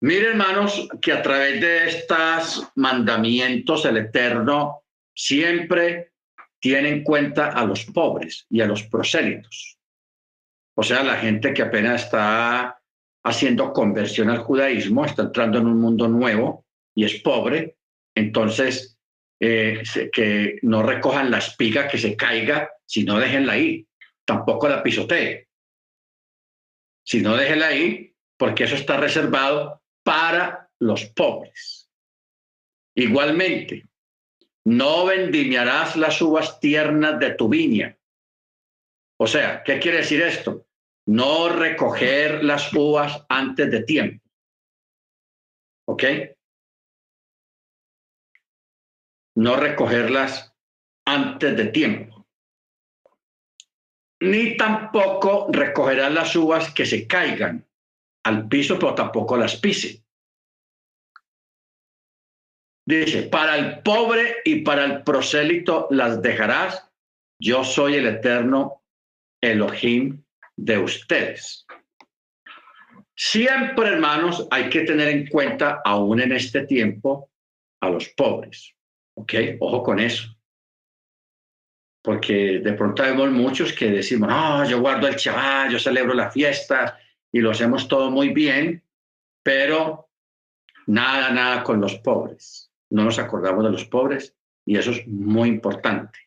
[0.00, 6.12] Miren, hermanos, que a través de estos mandamientos el Eterno siempre
[6.60, 9.76] tiene en cuenta a los pobres y a los prosélitos.
[10.76, 12.80] O sea, la gente que apenas está
[13.24, 17.77] haciendo conversión al judaísmo, está entrando en un mundo nuevo y es pobre,
[18.18, 18.98] entonces,
[19.40, 23.86] eh, que no recojan la espiga que se caiga, sino déjenla ahí.
[24.24, 25.48] Tampoco la pisotee.
[27.06, 31.88] Si no, déjenla ahí, porque eso está reservado para los pobres.
[32.96, 33.86] Igualmente,
[34.64, 37.96] no vendimiarás las uvas tiernas de tu viña.
[39.20, 40.66] O sea, ¿qué quiere decir esto?
[41.06, 44.28] No recoger las uvas antes de tiempo.
[45.86, 46.04] ¿Ok?
[49.38, 50.52] No recogerlas
[51.06, 52.26] antes de tiempo.
[54.20, 57.64] Ni tampoco recogerá las uvas que se caigan
[58.24, 60.02] al piso, pero tampoco las pise.
[62.84, 66.90] Dice, para el pobre y para el prosélito las dejarás.
[67.40, 68.82] Yo soy el eterno
[69.40, 70.20] Elohim
[70.56, 71.64] de ustedes.
[73.14, 77.30] Siempre, hermanos, hay que tener en cuenta, aún en este tiempo,
[77.80, 78.74] a los pobres.
[79.18, 79.34] ¿Ok?
[79.58, 80.28] Ojo con eso.
[82.02, 86.30] Porque de pronto vemos muchos que decimos, no, yo guardo el chaval, yo celebro la
[86.30, 86.98] fiesta
[87.32, 88.84] y lo hacemos todo muy bien,
[89.42, 90.08] pero
[90.86, 92.70] nada, nada con los pobres.
[92.90, 96.20] No nos acordamos de los pobres y eso es muy importante,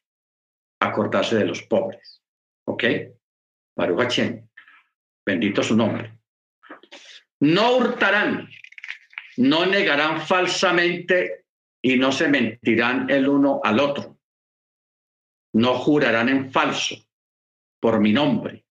[0.82, 2.21] acordarse de los pobres.
[2.65, 2.84] ¿Ok?
[3.75, 4.19] Baruch
[5.25, 6.19] Bendito su nombre.
[7.39, 8.49] No hurtarán,
[9.38, 11.40] no negarán falsamente
[11.82, 14.17] y no se mentirán el uno al otro.
[15.54, 16.96] No jurarán en falso
[17.80, 18.65] por mi nombre,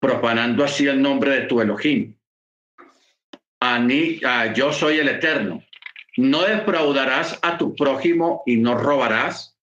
[0.00, 2.16] profanando así el nombre de tu Elohim.
[3.60, 5.62] Ani, ah, yo soy el Eterno.
[6.16, 9.58] No defraudarás a tu prójimo y no robarás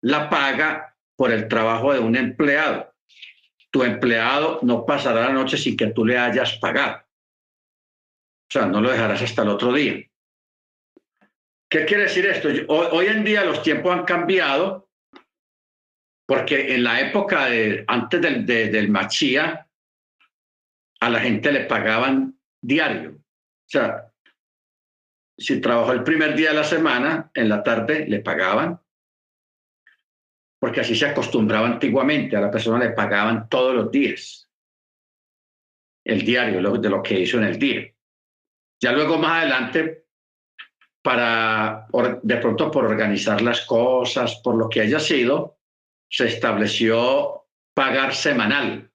[0.00, 2.94] la paga por el trabajo de un empleado.
[3.70, 6.98] Tu empleado no pasará la noche sin que tú le hayas pagado.
[6.98, 10.04] O sea, no lo dejarás hasta el otro día.
[11.72, 12.50] ¿Qué quiere decir esto?
[12.68, 14.90] Hoy, en día los tiempos han cambiado
[16.28, 19.66] porque en la época de, antes del, del Machía,
[21.00, 23.12] a la gente le pagaban diario.
[23.12, 24.12] O sea,
[25.38, 28.78] si trabajó el primer día de la semana, en la tarde le pagaban,
[30.60, 34.46] porque así se acostumbraba antiguamente, a la persona le pagaban todos los días,
[36.04, 37.90] el diario de lo que hizo en el día.
[38.78, 40.01] Ya luego más adelante,
[41.02, 41.88] para
[42.22, 45.58] de pronto por organizar las cosas, por lo que haya sido,
[46.08, 48.90] se estableció pagar semanal.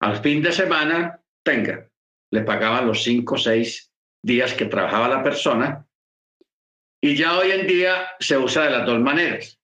[0.00, 1.88] Al fin de semana, tenga,
[2.30, 5.86] le pagaban los cinco o seis días que trabajaba la persona.
[7.00, 9.58] Y ya hoy en día se usa de las dos maneras.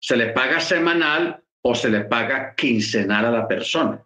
[0.00, 4.02] Se le paga semanal o se le paga quincenal a la persona.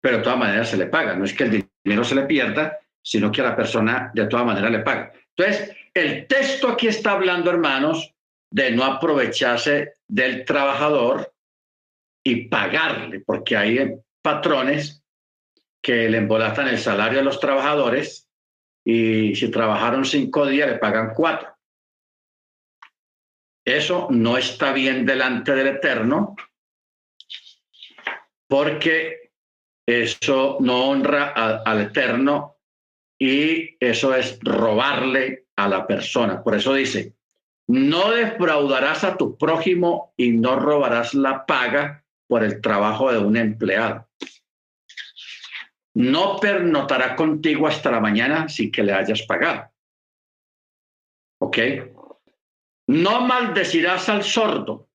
[0.00, 1.14] Pero de todas maneras se le paga.
[1.14, 4.46] No es que el dinero se le pierda, sino que a la persona de todas
[4.46, 5.12] maneras le paga.
[5.36, 8.12] Entonces, el texto aquí está hablando, hermanos,
[8.50, 11.32] de no aprovecharse del trabajador
[12.24, 15.04] y pagarle, porque hay patrones
[15.82, 18.30] que le embolatan el salario a los trabajadores
[18.86, 21.54] y si trabajaron cinco días le pagan cuatro.
[23.66, 26.36] Eso no está bien delante del Eterno
[28.48, 29.32] porque
[29.86, 32.53] eso no honra al Eterno
[33.18, 36.42] y eso es robarle a la persona.
[36.42, 37.14] Por eso dice,
[37.66, 43.36] no defraudarás a tu prójimo y no robarás la paga por el trabajo de un
[43.36, 44.08] empleado.
[45.94, 49.70] No pernotará contigo hasta la mañana sin que le hayas pagado.
[51.40, 51.58] ¿Ok?
[52.88, 54.88] No maldecirás al sordo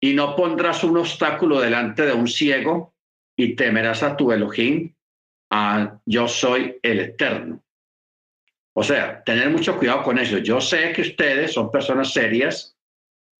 [0.00, 2.94] y no pondrás un obstáculo delante de un ciego
[3.36, 4.94] y temerás a tu Elohim,
[5.50, 7.62] a yo soy el eterno.
[8.74, 10.38] O sea, tener mucho cuidado con eso.
[10.38, 12.76] Yo sé que ustedes son personas serias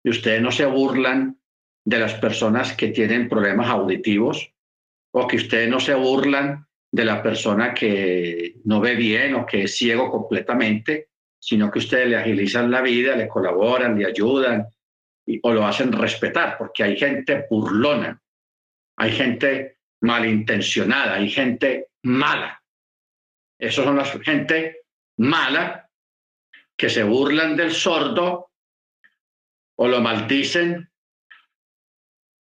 [0.03, 1.39] y ustedes no se burlan
[1.85, 4.51] de las personas que tienen problemas auditivos
[5.13, 9.65] o que ustedes no se burlan de la persona que no ve bien o que
[9.65, 14.67] es ciego completamente, sino que ustedes le agilizan la vida, le colaboran, le ayudan
[15.43, 18.21] o lo hacen respetar, porque hay gente burlona,
[18.97, 22.63] hay gente malintencionada, hay gente mala.
[23.59, 24.85] Esos son las gente
[25.19, 25.91] mala
[26.77, 28.53] que se burlan del sordo
[29.79, 30.91] o lo maldicen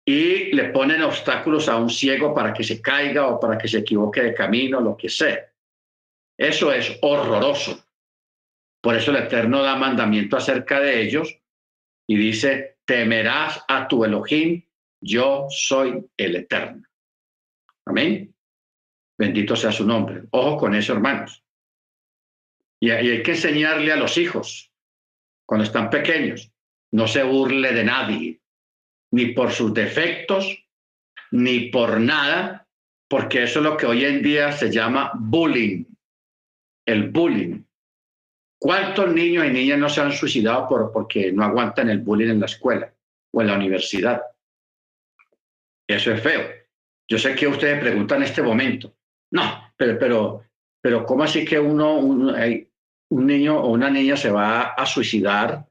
[0.06, 3.78] y le ponen obstáculos a un ciego para que se caiga o para que se
[3.78, 5.50] equivoque de camino, lo que sea.
[6.36, 7.86] Eso es horroroso.
[8.82, 11.40] Por eso el Eterno da mandamiento acerca de ellos
[12.06, 14.62] y dice, temerás a tu Elohim,
[15.00, 16.86] yo soy el Eterno.
[17.86, 18.33] Amén.
[19.16, 20.24] Bendito sea su nombre.
[20.30, 21.42] Ojo con eso, hermanos.
[22.80, 24.70] Y hay que enseñarle a los hijos,
[25.46, 26.52] cuando están pequeños,
[26.92, 28.40] no se burle de nadie,
[29.12, 30.66] ni por sus defectos,
[31.30, 32.68] ni por nada,
[33.08, 35.84] porque eso es lo que hoy en día se llama bullying,
[36.86, 37.62] el bullying.
[38.58, 42.40] ¿Cuántos niños y niñas no se han suicidado por, porque no aguantan el bullying en
[42.40, 42.92] la escuela
[43.32, 44.22] o en la universidad?
[45.86, 46.42] Eso es feo.
[47.08, 48.94] Yo sé que ustedes preguntan en este momento,
[49.34, 50.44] no, pero, pero,
[50.80, 55.66] pero ¿cómo así que uno, un niño o una niña se va a suicidar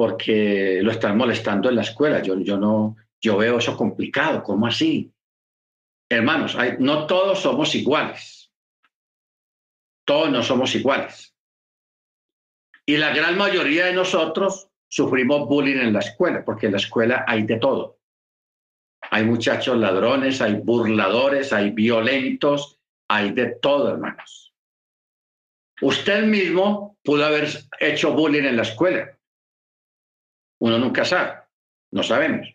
[0.00, 2.22] porque lo están molestando en la escuela.
[2.22, 4.42] Yo, yo no, yo veo eso complicado.
[4.42, 5.12] ¿Cómo así?
[6.08, 8.50] Hermanos, no todos somos iguales.
[10.06, 11.36] Todos no somos iguales.
[12.86, 17.24] Y la gran mayoría de nosotros sufrimos bullying en la escuela, porque en la escuela
[17.28, 17.99] hay de todo.
[19.10, 22.78] Hay muchachos ladrones, hay burladores, hay violentos,
[23.08, 24.54] hay de todo, hermanos.
[25.82, 27.48] Usted mismo pudo haber
[27.80, 29.16] hecho bullying en la escuela
[30.60, 31.32] uno nunca sabe,
[31.92, 32.48] no sabemos.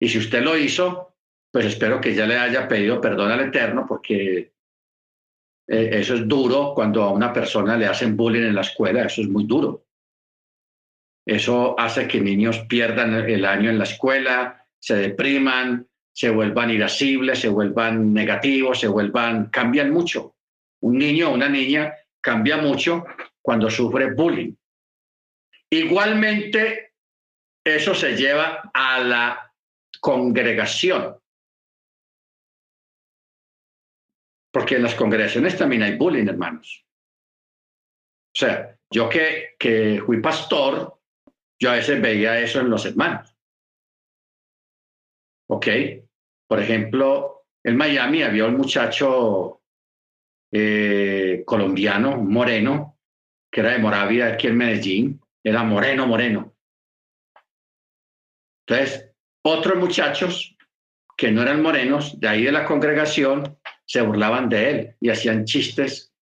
[0.00, 1.14] Y si usted lo hizo,
[1.50, 4.52] pues espero que ya le haya pedido perdón al Eterno porque
[5.68, 9.20] eh, eso es duro cuando a una persona le hacen bullying en la escuela, eso
[9.20, 9.84] es muy duro.
[11.24, 17.38] Eso hace que niños pierdan el año en la escuela, se depriman, se vuelvan irascibles,
[17.38, 20.34] se vuelvan negativos, se vuelvan, cambian mucho.
[20.80, 23.04] Un niño o una niña cambia mucho
[23.40, 24.54] cuando sufre bullying.
[25.70, 26.94] Igualmente,
[27.64, 29.54] eso se lleva a la
[30.00, 31.16] congregación.
[34.52, 36.84] Porque en las congregaciones también hay bullying, hermanos.
[38.34, 41.00] O sea, yo que, que fui pastor,
[41.60, 43.31] yo a veces veía eso en los hermanos.
[45.52, 45.66] ¿Ok?
[46.48, 49.60] Por ejemplo, en Miami había un muchacho
[50.50, 52.98] eh, colombiano, moreno,
[53.52, 56.56] que era de Moravia, aquí en Medellín, era moreno, moreno.
[58.66, 59.12] Entonces,
[59.44, 60.56] otros muchachos
[61.18, 65.44] que no eran morenos, de ahí de la congregación, se burlaban de él y hacían
[65.44, 66.14] chistes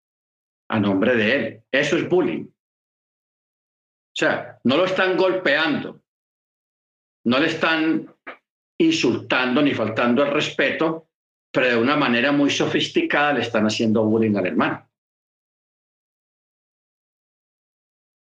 [0.68, 1.62] a nombre de él.
[1.70, 2.46] Eso es bullying.
[2.46, 6.02] O sea, no lo están golpeando,
[7.24, 8.12] no le están
[8.80, 11.08] insultando ni faltando el respeto,
[11.52, 14.86] pero de una manera muy sofisticada le están haciendo bullying al hermano.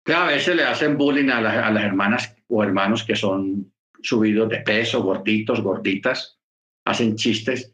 [0.08, 4.60] a veces le hacen bullying a, a las hermanas o hermanos que son subidos de
[4.60, 6.40] peso, gorditos, gorditas,
[6.86, 7.74] hacen chistes.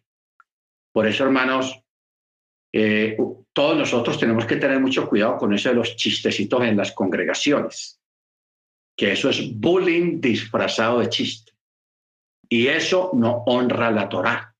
[0.93, 1.83] Por eso, hermanos,
[2.73, 3.17] eh,
[3.51, 8.01] todos nosotros tenemos que tener mucho cuidado con eso de los chistecitos en las congregaciones,
[8.95, 11.50] que eso es bullying disfrazado de chiste.
[12.51, 14.55] Y eso no honra la Torá.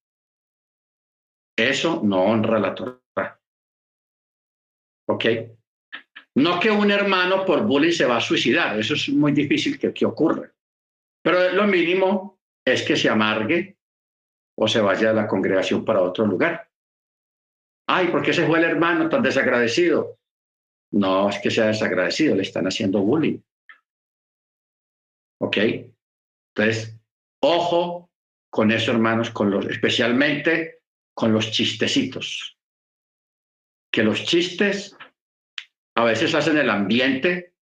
[1.58, 3.42] Eso no honra la Torá.
[5.10, 5.26] ¿Ok?
[6.36, 9.94] No que un hermano por bullying se va a suicidar, eso es muy difícil que,
[9.94, 10.50] que ocurra.
[11.22, 13.78] Pero lo mínimo es que se amargue
[14.58, 16.72] o se vaya a la congregación para otro lugar.
[17.90, 20.18] Ay, ¿por qué se fue el hermano tan desagradecido?
[20.94, 23.40] No es que sea desagradecido, le están haciendo bullying.
[25.42, 25.58] ¿Ok?
[26.56, 27.01] Entonces,
[27.42, 28.10] ojo
[28.50, 30.82] con eso, hermanos, con los, especialmente
[31.14, 32.58] con los chistecitos.
[33.92, 34.96] Que los chistes
[35.96, 37.54] a veces hacen el ambiente,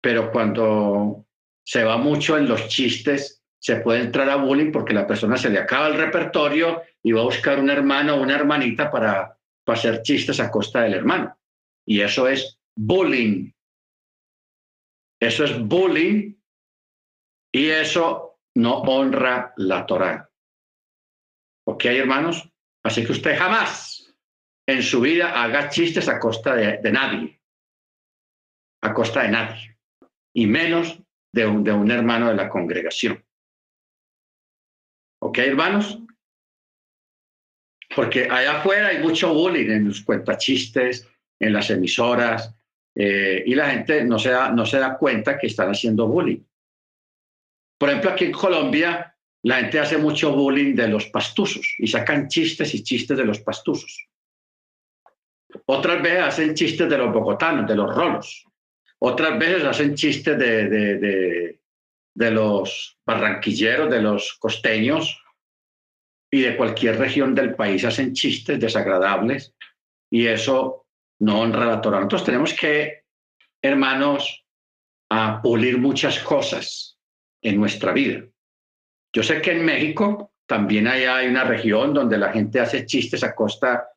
[0.00, 1.26] pero cuando
[1.64, 5.50] se va mucho en los chistes, se puede entrar a bullying porque la persona se
[5.50, 9.78] le acaba el repertorio y va a buscar un hermano o una hermanita para, para
[9.78, 11.36] hacer chistes a costa del hermano.
[11.84, 13.50] Y eso es bullying.
[15.20, 16.34] Eso es bullying
[17.52, 18.27] y eso
[18.58, 20.28] no honra la Torah.
[21.66, 22.50] ¿Ok, hermanos?
[22.84, 24.16] Así que usted jamás
[24.66, 27.40] en su vida haga chistes a costa de, nadie
[28.82, 29.78] a costa de nadie,
[30.32, 31.00] y menos
[31.32, 33.24] de un, de un hermano de la congregación.
[35.20, 35.98] ¿Ok, hermanos?
[37.94, 41.08] Porque allá afuera hay mucho bullying en los cuentachistes,
[41.40, 42.54] en las emisoras,
[42.94, 46.47] eh, y la gente no se, da, no se da cuenta que están haciendo bullying.
[47.78, 52.28] Por ejemplo, aquí en Colombia, la gente hace mucho bullying de los pastusos y sacan
[52.28, 54.08] chistes y chistes de los pastusos.
[55.66, 58.44] Otras veces hacen chistes de los bogotanos, de los rolos.
[58.98, 61.60] Otras veces hacen chistes de, de,
[62.14, 65.22] de, los barranquilleros, de los costeños
[66.30, 69.54] y de cualquier región del país hacen chistes desagradables
[70.10, 70.86] y eso
[71.20, 71.98] no honra la Torah.
[71.98, 73.04] Nosotros tenemos que,
[73.62, 74.44] hermanos,
[75.42, 76.97] pulir muchas cosas
[77.42, 78.24] en nuestra vida.
[79.14, 83.34] Yo sé que en México también hay, una región donde la gente hace chistes a
[83.34, 83.88] costa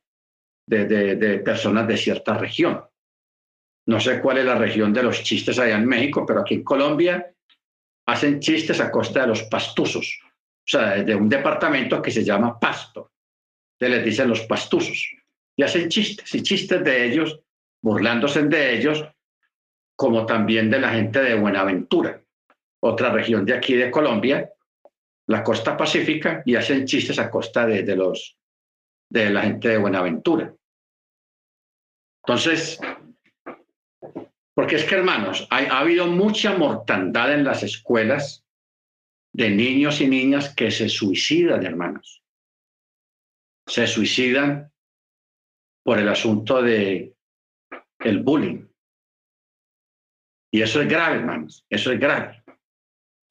[0.66, 2.84] de, de personas de cierta región.
[3.86, 6.64] No sé cuál es la región de los chistes allá en México, pero aquí en
[6.64, 7.32] Colombia
[8.06, 12.58] hacen chistes a costa de los pastusos, o sea, de un departamento que se llama
[12.58, 13.12] Pasto.
[13.78, 15.10] Se les dicen los pastusos.
[15.56, 17.40] Y hacen chistes y chistes de ellos,
[17.82, 19.04] burlándose de ellos,
[19.96, 22.21] como también de la gente de Buenaventura,
[22.84, 24.50] otra región de aquí de Colombia,
[25.28, 28.36] la costa pacífica, y hacen chistes a costa de, los,
[29.08, 30.52] de la gente de Buenaventura.
[32.24, 32.80] Entonces,
[34.54, 38.44] porque es que, hermanos, ha habido mucha mortandad en las escuelas
[39.32, 42.22] de niños y niñas que se suicidan, hermanos.
[43.66, 44.72] Se suicidan
[45.84, 47.14] por el asunto de
[48.00, 48.66] el bullying.
[50.52, 51.64] Y eso es grave, hermanos.
[51.70, 52.41] Eso es grave.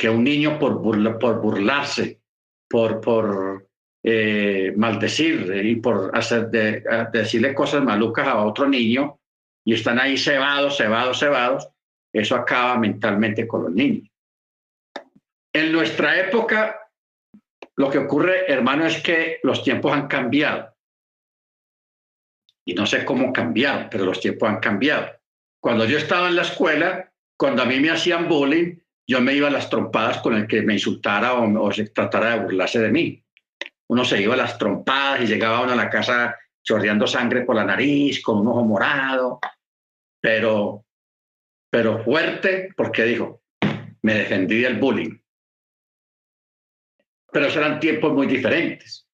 [0.01, 0.81] Que un niño por,
[1.19, 2.19] por burlarse,
[2.67, 3.69] por, por
[4.01, 6.83] eh, maldecir y por hacer de,
[7.13, 9.19] decirle cosas malucas a otro niño,
[9.63, 11.69] y están ahí cebados, cebados, cebados,
[12.11, 14.09] eso acaba mentalmente con los niños.
[15.53, 16.89] En nuestra época,
[17.75, 20.75] lo que ocurre, hermano, es que los tiempos han cambiado.
[22.65, 25.11] Y no sé cómo cambiaron, pero los tiempos han cambiado.
[25.61, 29.47] Cuando yo estaba en la escuela, cuando a mí me hacían bullying, yo me iba
[29.47, 33.23] a las trompadas con el que me insultara o, se tratara de burlarse de mí.
[33.87, 37.55] Uno se iba a las trompadas y llegaba uno a la casa chorreando sangre por
[37.55, 39.39] la nariz, con un ojo morado,
[40.21, 40.85] pero,
[41.69, 43.41] pero fuerte, porque dijo,
[44.03, 45.17] me defendí del bullying.
[47.31, 49.07] Pero eran tiempos muy diferentes,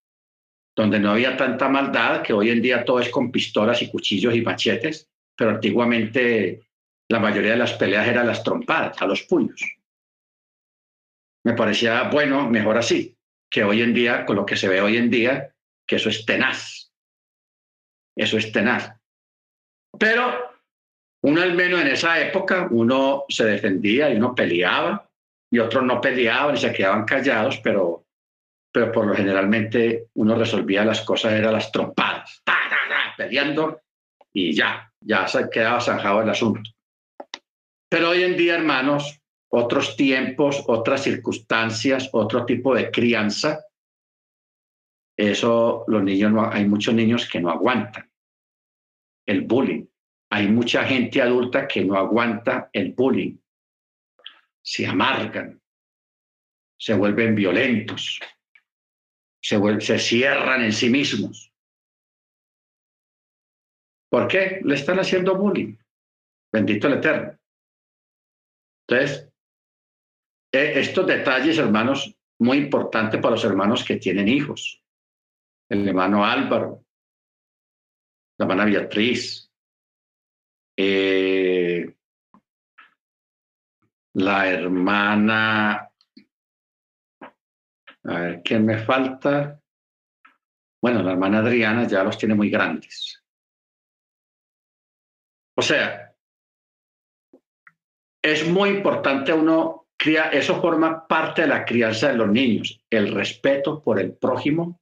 [0.75, 4.35] donde no había tanta maldad, que hoy en día todo es con pistolas y cuchillos
[4.35, 6.67] y machetes, pero antiguamente
[7.09, 9.76] la mayoría de las peleas eran las trompadas, a los puños.
[11.48, 13.16] Me parecía, bueno, mejor así,
[13.50, 15.56] que hoy en día, con lo que se ve hoy en día,
[15.88, 16.91] que eso es tenaz.
[18.18, 18.91] Eso es tenaz.
[19.98, 20.52] Pero
[21.24, 25.10] uno al menos en esa época, uno se defendía y uno peleaba,
[25.50, 28.04] y otros no peleaban y se quedaban callados, pero,
[28.70, 32.43] pero por lo generalmente uno resolvía las cosas, eran las trompadas,
[33.16, 33.84] peleando
[34.34, 36.70] y ya, ya se quedaba zanjado el asunto.
[37.89, 39.16] Pero hoy en día, hermanos,
[39.50, 43.66] otros tiempos, otras circunstancias, otro tipo de crianza,
[45.18, 48.08] eso los niños no, hay muchos niños que no aguantan
[49.28, 49.86] el bullying.
[50.30, 53.38] Hay mucha gente adulta que no aguanta el bullying.
[54.62, 55.62] Se amargan,
[56.78, 58.20] se vuelven violentos,
[59.41, 61.54] se, se cierran en sí mismos.
[64.10, 64.62] ¿Por qué?
[64.64, 65.76] Le están haciendo bullying.
[66.52, 67.38] Bendito el Eterno.
[68.88, 69.26] Entonces,
[70.52, 74.84] estos detalles, hermanos, muy importantes para los hermanos que tienen hijos.
[75.70, 76.86] El hermano Álvaro,
[78.38, 79.52] la hermana Beatriz,
[80.78, 81.95] eh,
[84.14, 85.91] la hermana,
[88.04, 89.62] a ver, ¿quién me falta?
[90.82, 93.24] Bueno, la hermana Adriana ya los tiene muy grandes.
[95.56, 96.16] O sea,
[98.22, 103.82] es muy importante uno eso forma parte de la crianza de los niños, el respeto
[103.82, 104.80] por el prójimo,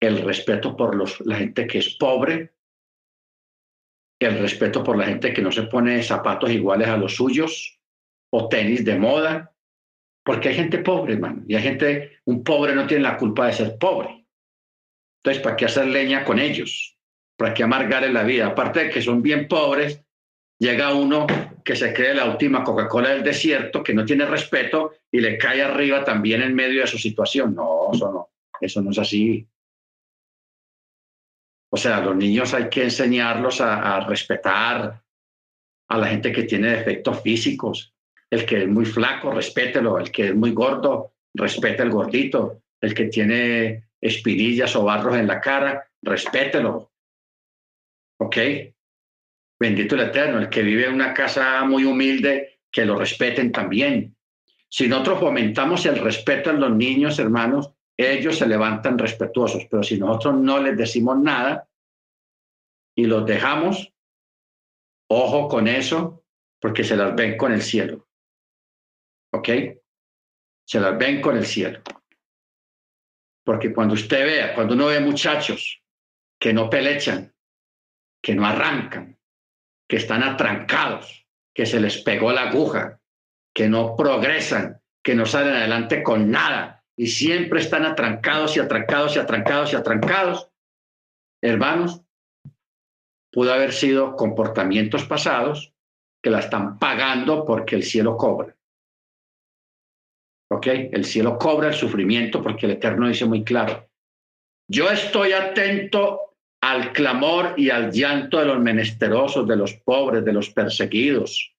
[0.00, 2.54] el respeto por los, la gente que es pobre,
[4.20, 7.80] el respeto por la gente que no se pone zapatos iguales a los suyos
[8.32, 9.54] o tenis de moda,
[10.24, 13.52] porque hay gente pobre, hermano, y hay gente, un pobre no tiene la culpa de
[13.54, 14.26] ser pobre.
[15.22, 16.98] Entonces, ¿para qué hacer leña con ellos?
[17.36, 18.46] ¿Para qué amargarle la vida?
[18.46, 20.04] Aparte de que son bien pobres,
[20.58, 21.26] llega uno
[21.64, 25.62] que se cree la última Coca-Cola del desierto, que no tiene respeto y le cae
[25.62, 27.54] arriba también en medio de su situación.
[27.54, 28.28] No, eso no,
[28.60, 29.46] eso no es así.
[31.70, 35.02] O sea, los niños hay que enseñarlos a, respetar
[35.88, 37.94] a la gente que tiene defectos físicos.
[38.30, 39.98] El que es muy flaco, respételo.
[39.98, 42.62] El que es muy gordo, respete el gordito.
[42.80, 46.90] El que tiene espinillas o barros en la cara, respételo.
[48.20, 48.36] ¿Ok?
[49.58, 54.16] Bendito el Eterno, el que vive en una casa muy humilde, que lo respeten también.
[54.68, 59.98] Si nosotros fomentamos el respeto a los niños, hermanos, ellos se levantan respetuosos, pero si
[59.98, 61.68] nosotros no les decimos nada
[62.94, 63.92] y los dejamos,
[65.08, 66.24] ojo con eso,
[66.60, 68.08] porque se las ven con el cielo.
[69.32, 69.48] ¿Ok?
[70.64, 71.80] Se las ven con el cielo.
[73.44, 75.82] Porque cuando usted vea, cuando uno ve muchachos
[76.38, 77.34] que no pelechan,
[78.22, 79.17] que no arrancan,
[79.88, 83.00] que están atrancados, que se les pegó la aguja,
[83.54, 89.16] que no progresan, que no salen adelante con nada, y siempre están atrancados y atrancados
[89.16, 90.50] y atrancados y atrancados.
[91.40, 92.02] Hermanos,
[93.32, 95.72] pudo haber sido comportamientos pasados
[96.22, 98.56] que la están pagando porque el cielo cobra.
[100.50, 100.66] ¿Ok?
[100.66, 103.88] El cielo cobra el sufrimiento porque el Eterno dice muy claro,
[104.68, 106.27] yo estoy atento
[106.60, 111.54] al clamor y al llanto de los menesterosos, de los pobres, de los perseguidos,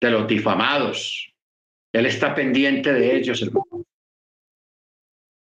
[0.00, 1.34] de los difamados,
[1.92, 3.42] él está pendiente de ellos,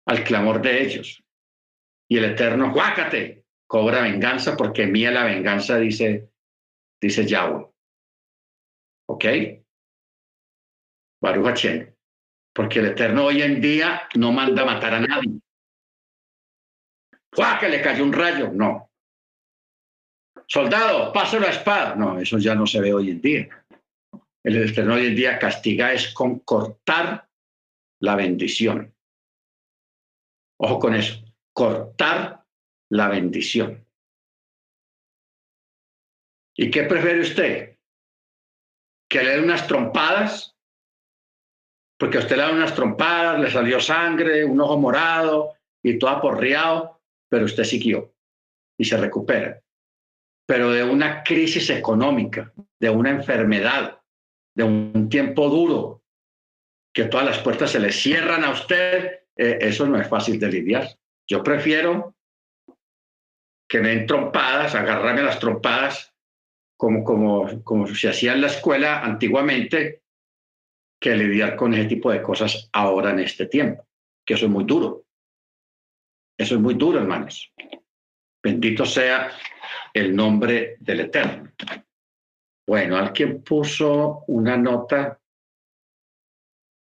[0.08, 1.24] al clamor de ellos.
[2.08, 6.30] Y el Eterno, guácate, cobra venganza porque mía la venganza, dice,
[7.02, 7.66] dice Yahweh.
[9.08, 9.26] ¿Ok?
[11.22, 11.66] Baruch
[12.54, 15.40] Porque el Eterno hoy en día no manda matar a nadie.
[17.36, 18.52] ¡Guá, que le cayó un rayo!
[18.52, 18.90] No.
[20.48, 21.96] Soldado, paso la espada.
[21.96, 23.66] No, eso ya no se ve hoy en día
[24.46, 27.28] el Eterno hoy en día castiga es con cortar
[28.00, 28.94] la bendición.
[30.60, 32.46] Ojo con eso, cortar
[32.92, 33.84] la bendición.
[36.56, 37.80] ¿Y qué prefiere usted?
[39.10, 40.56] ¿Que le dé unas trompadas?
[41.98, 46.12] Porque a usted le dan unas trompadas, le salió sangre, un ojo morado y todo
[46.12, 46.95] aporreado,
[47.36, 48.14] pero usted siguió.
[48.80, 49.60] y se recuperan.
[50.48, 54.00] Pero de una crisis económica, de una enfermedad,
[54.56, 56.02] de un tiempo duro,
[56.94, 60.48] que todas las puertas se le cierran a usted, eh, eso no es fácil de
[60.48, 60.88] lidiar.
[61.30, 62.16] Yo prefiero
[63.68, 66.14] que me den trompadas, agarrarme las trompadas
[66.78, 70.04] como, como, como se hacía en la escuela antiguamente,
[71.02, 73.86] que lidiar con ese tipo de cosas ahora en este tiempo,
[74.26, 75.05] que eso es muy duro.
[76.38, 77.54] Eso es muy duro, hermanos.
[78.44, 79.32] Bendito sea
[79.94, 81.52] el nombre del Eterno.
[82.68, 85.20] Bueno, alguien puso una nota.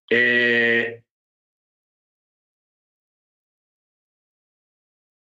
[0.09, 1.03] Eh,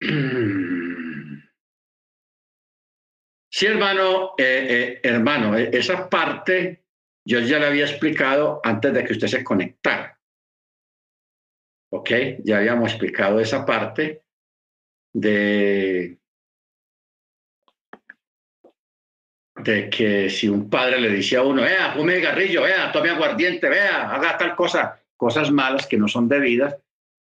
[3.50, 6.84] sí, hermano, eh, eh, hermano, esa parte
[7.24, 10.21] yo ya le había explicado antes de que usted se conectara.
[11.94, 12.10] ¿Ok?
[12.42, 14.22] Ya habíamos explicado esa parte
[15.12, 16.18] de,
[19.56, 23.68] de que si un padre le dice a uno, vea, fume garrillo, vea, tome aguardiente,
[23.68, 26.78] vea, haga tal cosa, cosas malas que no son debidas,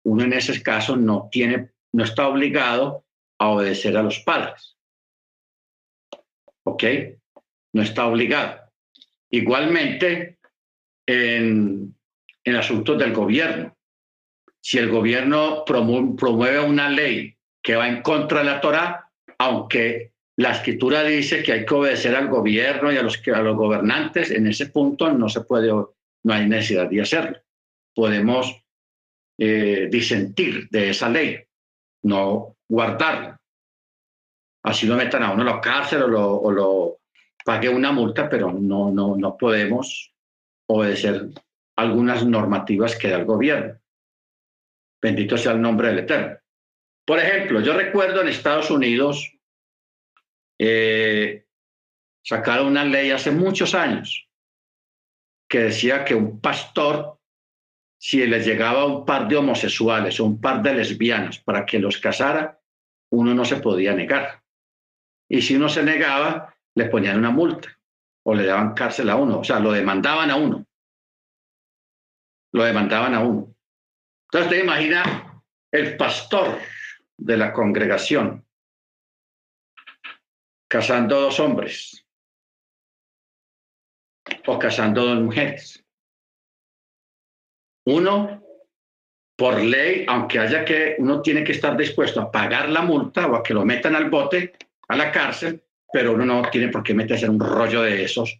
[0.04, 3.06] uno en ese caso no tiene, no está obligado
[3.38, 4.76] a obedecer a los padres.
[6.64, 6.84] ¿Ok?
[7.72, 8.70] No está obligado.
[9.30, 10.38] Igualmente,
[11.06, 11.94] en,
[12.44, 13.77] en asuntos del gobierno.
[14.60, 20.52] Si el gobierno promueve una ley que va en contra de la Torah, aunque la
[20.52, 24.46] escritura dice que hay que obedecer al gobierno y a los, a los gobernantes, en
[24.46, 27.38] ese punto no se puede, no hay necesidad de hacerlo.
[27.94, 28.62] Podemos
[29.38, 31.40] eh, disentir de esa ley,
[32.02, 33.40] no guardarla.
[34.62, 36.98] Así lo metan a uno a la cárcel o lo, o lo
[37.44, 40.12] pague una multa, pero no, no, no podemos
[40.68, 41.30] obedecer
[41.76, 43.78] algunas normativas que da el gobierno.
[45.00, 46.38] Bendito sea el nombre del Eterno.
[47.06, 49.32] Por ejemplo, yo recuerdo en Estados Unidos
[50.58, 51.46] eh,
[52.22, 54.28] sacaron una ley hace muchos años
[55.48, 57.18] que decía que un pastor,
[57.98, 61.98] si le llegaba un par de homosexuales o un par de lesbianas para que los
[61.98, 62.60] casara,
[63.10, 64.42] uno no se podía negar.
[65.30, 67.78] Y si uno se negaba, le ponían una multa
[68.24, 70.66] o le daban cárcel a uno, o sea, lo demandaban a uno.
[72.52, 73.54] Lo demandaban a uno.
[74.30, 76.58] Entonces, te imagina el pastor
[77.16, 78.44] de la congregación
[80.68, 82.04] casando dos hombres
[84.46, 85.82] o casando dos mujeres.
[87.86, 88.42] Uno,
[89.34, 93.36] por ley, aunque haya que, uno tiene que estar dispuesto a pagar la multa o
[93.36, 94.52] a que lo metan al bote,
[94.88, 98.38] a la cárcel, pero uno no tiene por qué meterse en un rollo de esos,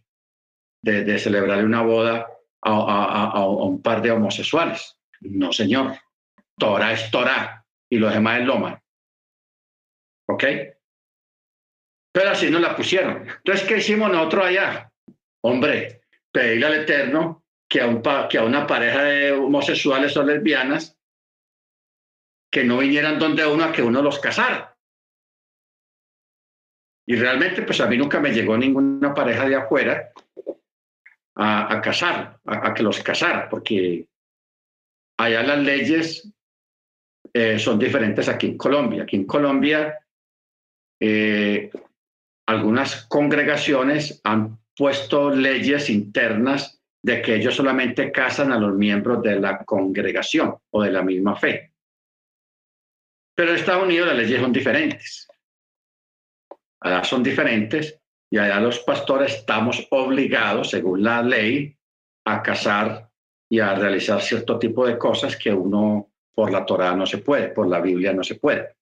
[0.83, 2.27] de, de celebrarle una boda
[2.61, 4.98] a, un par de homosexuales.
[5.21, 5.97] No, señor.
[6.59, 8.83] Torah es Torah y lo demás es Loma.
[10.29, 10.45] ¿Ok?
[12.13, 13.29] Pero así nos la pusieron.
[13.29, 14.93] Entonces, ¿qué hicimos nosotros allá?
[15.43, 16.03] Hombre,
[16.33, 20.99] pedirle al Eterno que a, un, que a una pareja de homosexuales o lesbianas
[22.51, 24.77] que no vinieran donde uno a que uno los casara.
[27.07, 30.13] Y realmente, pues a mí nunca me llegó ninguna pareja de afuera
[31.37, 34.07] a, casar, a, que los casara, porque
[35.19, 36.33] allá las leyes
[37.33, 39.03] eh, son diferentes aquí en Colombia.
[39.03, 39.99] Aquí en Colombia,
[41.01, 41.71] eh,
[42.47, 49.39] algunas congregaciones han puesto leyes internas de que ellos solamente casan a los miembros de
[49.39, 51.73] la congregación o de la misma fe.
[53.35, 55.29] Pero en Estados Unidos las leyes son diferentes
[56.81, 58.01] allá son diferentes
[58.31, 61.77] y allá los pastores estamos obligados, según la ley,
[62.27, 63.08] a casar
[63.51, 67.49] y a realizar cierto tipo de cosas que uno por la Torah no se puede,
[67.49, 68.77] por la Biblia no se puede.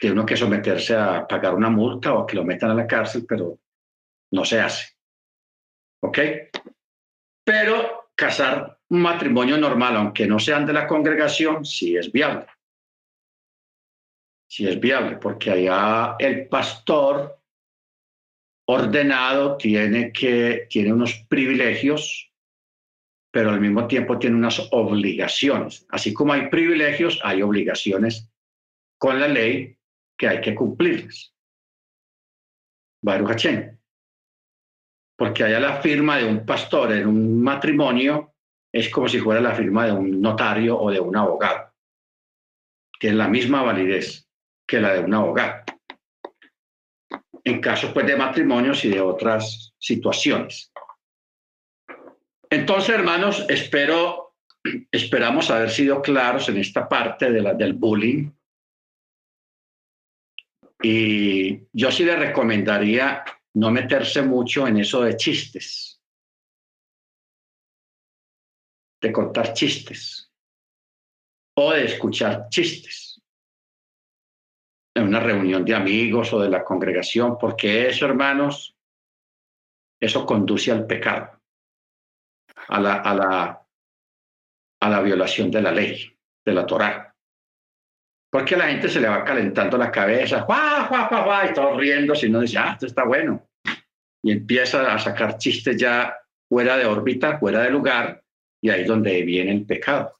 [0.00, 3.24] Tiene uno que someterse a pagar una multa o que lo metan a la cárcel,
[3.28, 3.58] pero
[4.32, 4.96] no se hace.
[6.02, 6.18] ¿Ok?
[7.44, 12.46] Pero casar un matrimonio normal, aunque no sean de la congregación, sí es viable
[14.48, 17.38] si es viable, porque allá el pastor
[18.66, 22.27] ordenado tiene, que, tiene unos privilegios,
[23.38, 25.86] pero al mismo tiempo tiene unas obligaciones.
[25.90, 28.28] Así como hay privilegios, hay obligaciones
[28.98, 29.78] con la ley
[30.18, 31.32] que hay que cumplirlas.
[33.00, 33.46] Baruch
[35.16, 38.34] Porque allá la firma de un pastor en un matrimonio
[38.72, 41.72] es como si fuera la firma de un notario o de un abogado.
[42.98, 44.28] Tiene la misma validez
[44.66, 45.62] que la de un abogado.
[47.44, 50.72] En caso pues, de matrimonios y de otras situaciones.
[52.50, 54.36] Entonces, hermanos, espero,
[54.90, 58.30] esperamos haber sido claros en esta parte de la, del bullying.
[60.82, 63.24] Y yo sí le recomendaría
[63.54, 66.00] no meterse mucho en eso de chistes,
[69.02, 70.24] de contar chistes.
[71.56, 73.20] O de escuchar chistes.
[74.94, 78.76] En una reunión de amigos o de la congregación, porque eso, hermanos,
[80.00, 81.37] eso conduce al pecado,
[82.68, 83.66] a la, a la,
[84.80, 87.14] a la violación de la ley, de la Torá.
[88.30, 90.46] Porque a la gente se le va calentando la cabeza,
[91.48, 93.48] y todo riendo, si no dice, ah, esto está bueno.
[94.22, 96.14] Y empieza a sacar chistes ya
[96.48, 98.22] fuera de órbita, fuera de lugar,
[98.60, 100.14] y ahí es donde viene el pecado.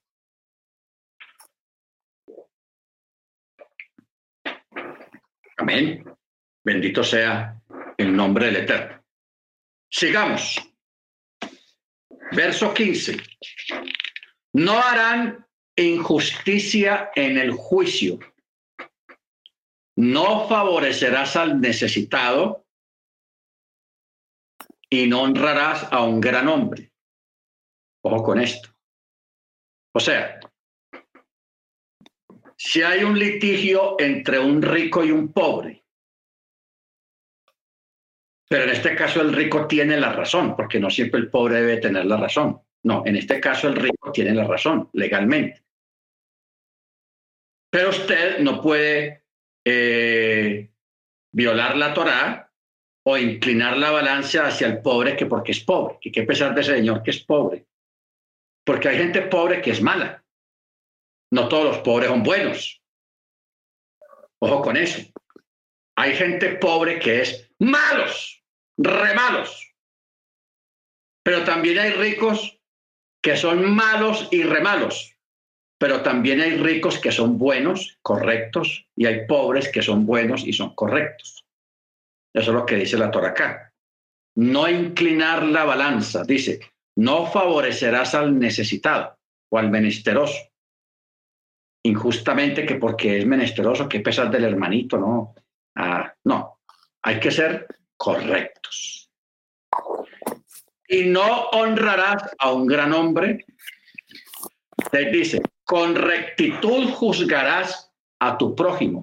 [5.59, 6.05] Amén.
[6.65, 7.61] Bendito sea
[7.97, 9.03] el nombre del Eterno.
[9.91, 10.68] Sigamos.
[12.33, 13.17] Verso 15.
[14.55, 18.19] No harán injusticia en el juicio.
[19.97, 22.67] No favorecerás al necesitado
[24.91, 26.93] y no honrarás a un gran hombre.
[28.03, 28.71] Ojo con esto.
[29.95, 30.41] O sea,
[32.57, 35.85] si hay un litigio entre un rico y un pobre,
[38.49, 41.77] pero en este caso el rico tiene la razón, porque no siempre el pobre debe
[41.77, 42.61] tener la razón.
[42.83, 45.63] No, en este caso el rico tiene la razón legalmente.
[47.71, 49.25] Pero usted no puede
[49.67, 50.71] eh,
[51.33, 52.51] violar la Torá
[53.05, 56.77] o inclinar la balanza hacia el pobre que porque es pobre, que pesar de ese
[56.77, 57.67] señor que es pobre.
[58.65, 60.25] Porque hay gente pobre que es mala.
[61.31, 62.83] No todos los pobres son buenos.
[64.41, 65.03] Ojo con eso.
[65.97, 68.38] Hay gente pobre que es malos,
[68.79, 69.75] re malos.
[71.23, 72.59] Pero también hay ricos
[73.23, 75.19] que son malos y re malos
[75.79, 80.53] pero también hay ricos que son buenos, correctos, y hay pobres que son buenos y
[80.53, 81.45] son correctos.
[82.35, 83.73] Eso es lo que dice la Torah acá.
[84.37, 86.61] No inclinar la balanza, dice,
[86.97, 89.17] no favorecerás al necesitado
[89.51, 90.37] o al menesteroso.
[91.85, 95.35] Injustamente que porque es menesteroso, que pesar del hermanito, no.
[95.77, 96.59] Ah, no,
[97.03, 97.69] hay que ser
[97.99, 99.11] correctos.
[100.89, 103.45] Y no honrarás a un gran hombre.
[104.91, 109.03] Te dice, con rectitud juzgarás a tu prójimo.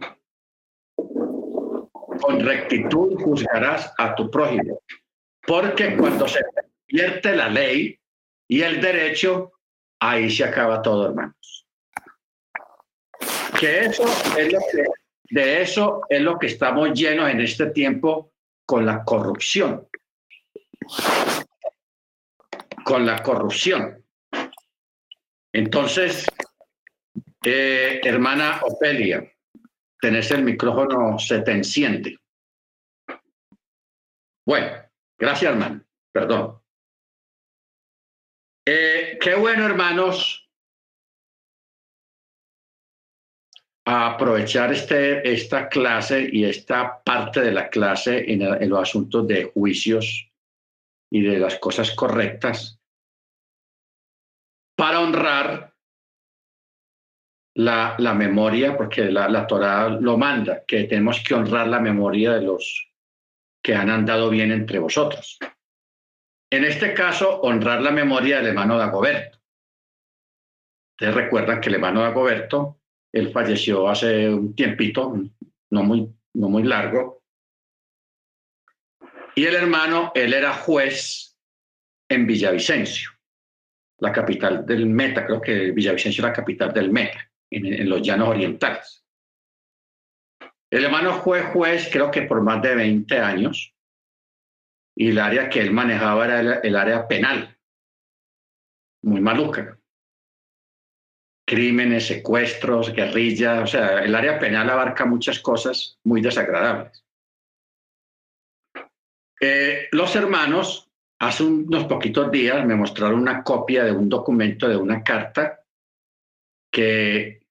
[0.95, 4.81] Con rectitud juzgarás a tu prójimo.
[5.45, 7.99] Porque cuando se convierte la ley
[8.47, 9.51] y el derecho,
[9.99, 11.67] ahí se acaba todo, hermanos.
[13.59, 14.05] Que eso
[14.37, 14.83] es lo que,
[15.29, 18.31] de eso es lo que estamos llenos en este tiempo
[18.65, 19.87] con la corrupción.
[22.83, 24.03] Con la corrupción.
[25.53, 26.25] Entonces,
[27.43, 29.31] eh, hermana Ofelia,
[29.99, 32.17] tenés el micrófono, se te enciende.
[34.45, 34.71] Bueno,
[35.17, 35.83] gracias, hermano.
[36.11, 36.61] Perdón.
[38.65, 40.44] Eh, qué bueno, hermanos,
[43.85, 49.45] aprovechar este, esta clase y esta parte de la clase en, en los asuntos de
[49.45, 50.27] juicios
[51.11, 52.79] y de las cosas correctas
[54.75, 55.75] para honrar
[57.55, 62.33] la, la memoria, porque la, la Torah lo manda, que tenemos que honrar la memoria
[62.33, 62.91] de los
[63.63, 65.39] que han andado bien entre vosotros.
[66.51, 69.39] En este caso, honrar la memoria del hermano Dagoberto.
[70.97, 72.81] Ustedes recuerdan que el hermano Dagoberto,
[73.15, 75.15] él falleció hace un tiempito,
[75.69, 77.23] no muy, no muy largo.
[79.33, 81.37] Y el hermano, él era juez
[82.09, 83.11] en Villavicencio,
[83.99, 88.27] la capital del Meta, creo que Villavicencio es la capital del Meta en, los llanos
[88.27, 89.05] orientales.
[90.69, 93.73] El hermano fue juez creo que por más de 20 años
[94.93, 97.57] y el área que él manejaba era el, área penal,
[99.03, 99.74] muy maluca.
[101.47, 107.05] Crímenes, secuestros, guerrillas, o sea, el área penal abarca muchas cosas muy desagradables.
[109.39, 110.89] Eh, los hermanos,
[111.19, 115.63] hace unos poquitos días, me mostraron una copia de un documento, de una carta
[116.71, 117.45] que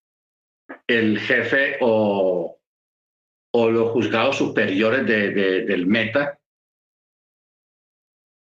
[0.89, 2.59] el jefe o,
[3.53, 6.41] o los juzgados superiores del Meta,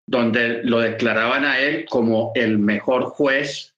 [0.06, 3.74] donde lo declaraban a él como el mejor juez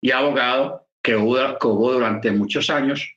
[0.00, 3.16] y abogado que hubo, durante muchos años.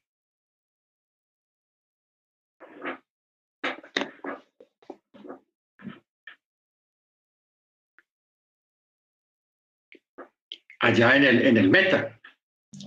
[10.79, 12.19] allá en el, en el meta.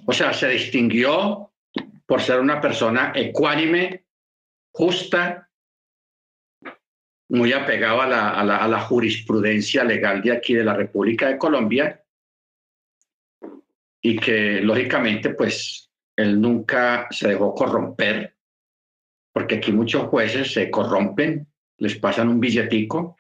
[0.05, 1.51] O sea, se distinguió
[2.05, 4.05] por ser una persona ecuánime,
[4.71, 5.49] justa,
[7.31, 12.06] muy apegado a la, a la jurisprudencia legal de aquí de la República de Colombia
[14.07, 18.37] y que lógicamente pues él nunca se dejó corromper,
[19.33, 21.49] porque aquí muchos jueces se corrompen,
[21.79, 23.17] les pasan un billetico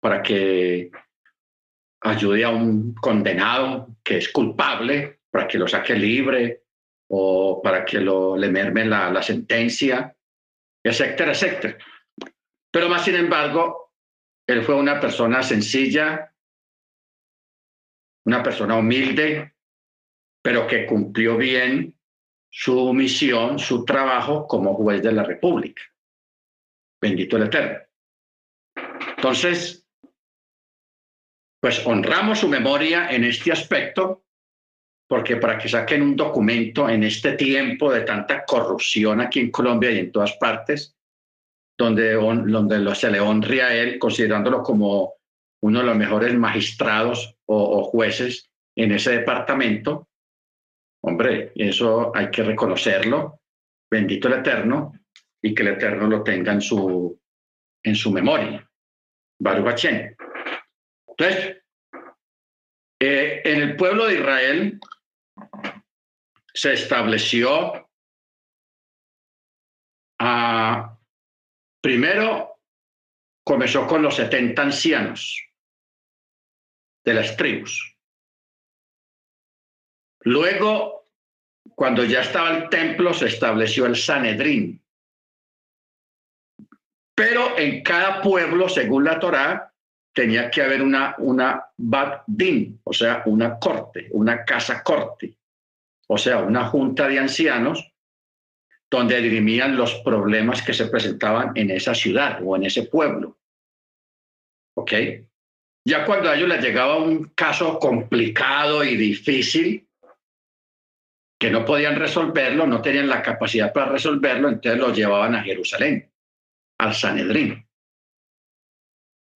[0.00, 0.90] para que
[2.00, 6.62] ayude a un condenado que es culpable, para que lo saque libre
[7.10, 10.16] o para que lo, le merme la, la sentencia,
[10.82, 11.76] etcétera, etcétera.
[12.72, 13.92] Pero más sin embargo,
[14.48, 16.34] él fue una persona sencilla,
[18.24, 19.53] una persona humilde,
[20.44, 21.98] pero que cumplió bien
[22.50, 25.82] su misión, su trabajo como juez de la República.
[27.00, 27.78] Bendito el Eterno.
[29.16, 29.88] Entonces,
[31.62, 34.26] pues honramos su memoria en este aspecto,
[35.08, 39.92] porque para que saquen un documento en este tiempo de tanta corrupción aquí en Colombia
[39.92, 40.94] y en todas partes,
[41.78, 45.14] donde, donde se le honre él, considerándolo como
[45.62, 50.06] uno de los mejores magistrados o jueces en ese departamento,
[51.06, 53.40] Hombre, eso hay que reconocerlo.
[53.90, 54.92] Bendito el Eterno
[55.42, 57.20] y que el Eterno lo tenga en su,
[57.82, 58.66] en su memoria.
[59.38, 61.62] Baruch Entonces,
[62.98, 64.80] eh, en el pueblo de Israel
[66.54, 67.90] se estableció
[70.20, 70.98] a,
[71.82, 72.60] primero
[73.44, 75.44] comenzó con los 70 ancianos
[77.04, 77.93] de las tribus.
[80.24, 81.06] Luego,
[81.74, 84.82] cuando ya estaba el templo, se estableció el Sanedrín.
[87.14, 89.72] Pero en cada pueblo, según la Torá,
[90.12, 91.66] tenía que haber una, una
[92.26, 95.36] Din, o sea, una corte, una casa corte,
[96.08, 97.92] o sea, una junta de ancianos
[98.90, 103.36] donde dirimían los problemas que se presentaban en esa ciudad o en ese pueblo.
[104.76, 104.92] ¿Ok?
[105.86, 109.83] Ya cuando a ellos les llegaba un caso complicado y difícil,
[111.38, 116.10] que no podían resolverlo, no tenían la capacidad para resolverlo, entonces lo llevaban a Jerusalén,
[116.78, 117.66] al Sanedrín.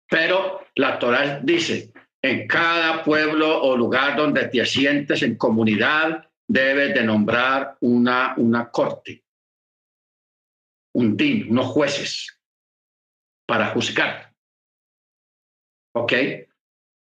[0.09, 1.91] Pero la Torah dice,
[2.21, 8.69] en cada pueblo o lugar donde te asientes en comunidad, debes de nombrar una, una
[8.69, 9.23] corte,
[10.95, 12.39] un din, unos jueces
[13.45, 14.33] para juzgar.
[15.93, 16.13] ¿Ok?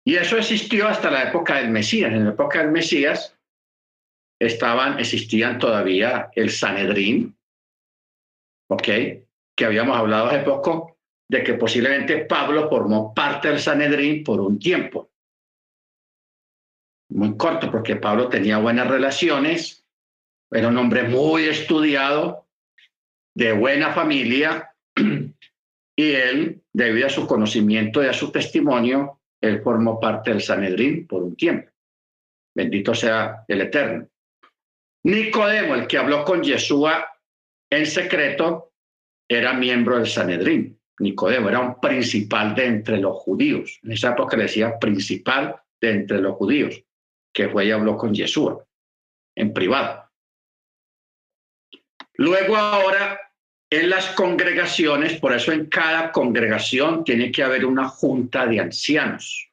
[0.05, 2.11] Y eso existió hasta la época del Mesías.
[2.13, 3.36] En la época del Mesías,
[4.39, 7.37] estaban, existían todavía el Sanedrín,
[8.69, 8.87] ¿ok?
[9.55, 10.97] Que habíamos hablado hace poco
[11.29, 15.11] de que posiblemente Pablo formó parte del Sanedrín por un tiempo.
[17.09, 19.85] Muy corto, porque Pablo tenía buenas relaciones,
[20.51, 22.47] era un hombre muy estudiado,
[23.35, 24.73] de buena familia,
[25.95, 31.07] y él, debido a su conocimiento y a su testimonio, él formó parte del Sanedrín
[31.07, 31.71] por un tiempo.
[32.55, 34.07] Bendito sea el Eterno.
[35.03, 37.07] Nicodemo, el que habló con Yeshua
[37.69, 38.73] en secreto,
[39.27, 40.79] era miembro del Sanedrín.
[40.99, 43.79] Nicodemo era un principal de entre los judíos.
[43.83, 46.81] En esa época le decía principal de entre los judíos,
[47.33, 48.65] que fue y habló con Yeshua
[49.35, 50.09] en privado.
[52.15, 53.19] Luego ahora
[53.69, 59.51] en las congregaciones, por eso en cada congregación tiene que haber una junta de ancianos.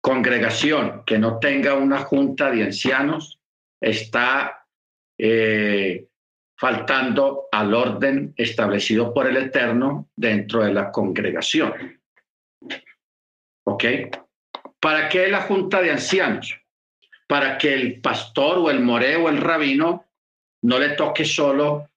[0.00, 3.40] Congregación que no tenga una junta de ancianos
[3.82, 4.66] está
[5.18, 6.06] eh,
[6.56, 12.00] faltando al orden establecido por el Eterno dentro de la congregación.
[13.64, 13.84] ¿Ok?
[14.80, 16.56] ¿Para qué la junta de ancianos?
[17.26, 20.06] Para que el pastor o el more o el rabino
[20.62, 21.90] no le toque solo,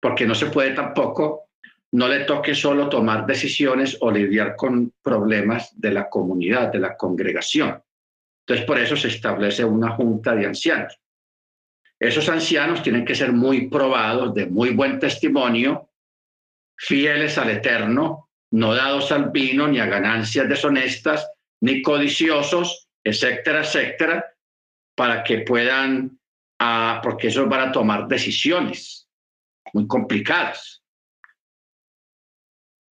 [0.00, 1.50] porque no se puede tampoco,
[1.92, 6.96] no le toque solo tomar decisiones o lidiar con problemas de la comunidad, de la
[6.96, 7.82] congregación.
[8.40, 10.98] Entonces, por eso se establece una junta de ancianos.
[11.98, 15.90] Esos ancianos tienen que ser muy probados, de muy buen testimonio,
[16.76, 21.26] fieles al Eterno, no dados al vino ni a ganancias deshonestas,
[21.62, 24.24] ni codiciosos, etcétera, etcétera,
[24.94, 26.18] para que puedan,
[26.58, 29.08] ah, porque esos van a tomar decisiones
[29.72, 30.82] muy complicadas.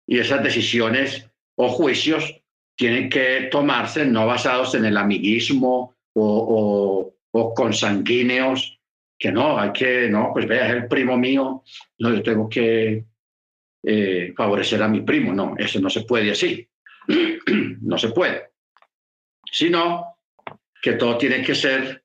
[0.07, 1.27] Y esas decisiones
[1.57, 2.43] o juicios
[2.77, 8.80] tienen que tomarse no basados en el amiguismo o, o, o consanguíneos
[9.21, 11.63] que no, hay que, no, pues vea, es el primo mío,
[11.99, 13.05] no, yo tengo que
[13.83, 16.67] eh, favorecer a mi primo, no, eso no se puede así,
[17.83, 18.53] no se puede,
[19.45, 20.17] sino
[20.81, 22.03] que todo tiene que ser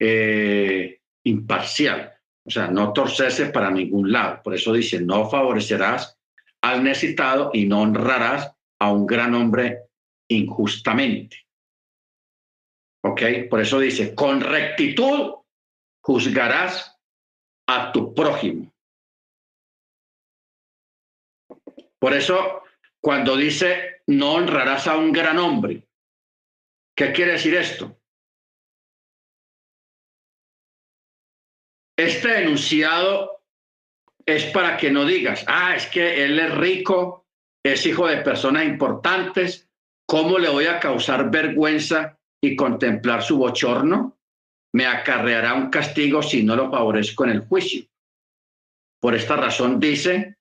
[0.00, 2.12] eh, imparcial.
[2.44, 4.40] O sea, no torcerse para ningún lado.
[4.42, 6.18] Por eso dice, no favorecerás
[6.60, 9.82] al necesitado y no honrarás a un gran hombre
[10.26, 11.36] injustamente.
[13.04, 13.22] ¿Ok?
[13.48, 15.41] Por eso dice, con rectitud
[16.02, 16.98] juzgarás
[17.68, 18.72] a tu prójimo.
[21.98, 22.62] Por eso,
[23.00, 25.86] cuando dice, no honrarás a un gran hombre,
[26.96, 27.96] ¿qué quiere decir esto?
[31.96, 33.44] Este enunciado
[34.26, 37.26] es para que no digas, ah, es que él es rico,
[37.64, 39.68] es hijo de personas importantes,
[40.06, 44.18] ¿cómo le voy a causar vergüenza y contemplar su bochorno?
[44.74, 47.84] Me acarreará un castigo si no lo favorezco en el juicio.
[49.00, 50.36] Por esta razón dice,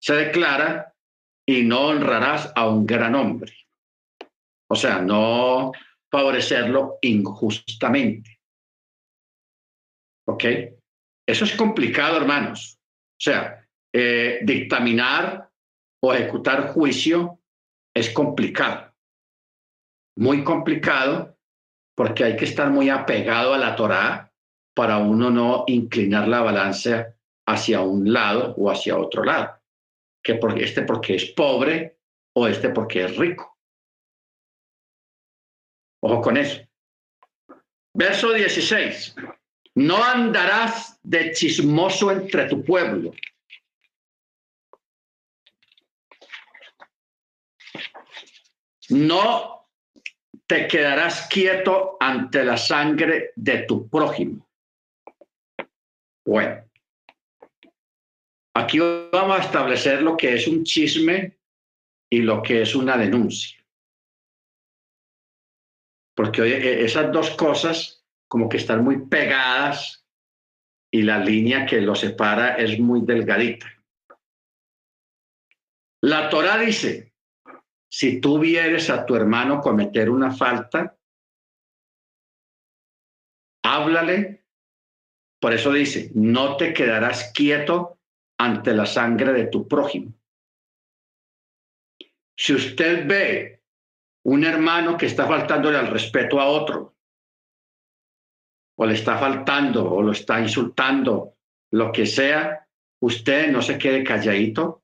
[0.00, 0.92] se declara,
[1.46, 3.52] y no honrarás a un gran hombre.
[4.70, 5.72] O sea, no
[6.10, 8.40] favorecerlo injustamente.
[10.26, 10.44] ¿Ok?
[11.26, 12.78] Eso es complicado, hermanos.
[12.78, 15.50] O sea, eh, dictaminar
[16.02, 17.40] o ejecutar juicio
[17.94, 18.92] es complicado.
[20.16, 21.31] Muy complicado
[21.94, 24.32] porque hay que estar muy apegado a la Torá
[24.74, 27.14] para uno no inclinar la balanza
[27.46, 29.60] hacia un lado o hacia otro lado.
[30.22, 31.98] Que porque este porque es pobre
[32.34, 33.58] o este porque es rico.
[36.00, 36.60] Ojo con eso.
[37.94, 39.14] Verso 16.
[39.74, 43.12] No andarás de chismoso entre tu pueblo.
[48.88, 49.61] No
[50.52, 54.46] te quedarás quieto ante la sangre de tu prójimo.
[56.26, 56.68] Bueno,
[58.54, 61.38] aquí vamos a establecer lo que es un chisme
[62.10, 63.64] y lo que es una denuncia.
[66.14, 70.04] Porque e, esas dos cosas como que están muy pegadas
[70.92, 73.72] y la línea que los separa es muy delgadita.
[76.02, 77.11] La Torah dice,
[78.02, 80.98] si tú vieres a tu hermano cometer una falta,
[83.64, 84.44] háblale.
[85.40, 88.00] Por eso dice, no te quedarás quieto
[88.40, 90.12] ante la sangre de tu prójimo.
[92.36, 93.62] Si usted ve
[94.24, 96.96] un hermano que está faltándole al respeto a otro,
[98.78, 101.36] o le está faltando o lo está insultando,
[101.70, 102.66] lo que sea,
[103.00, 104.82] usted no se quede calladito,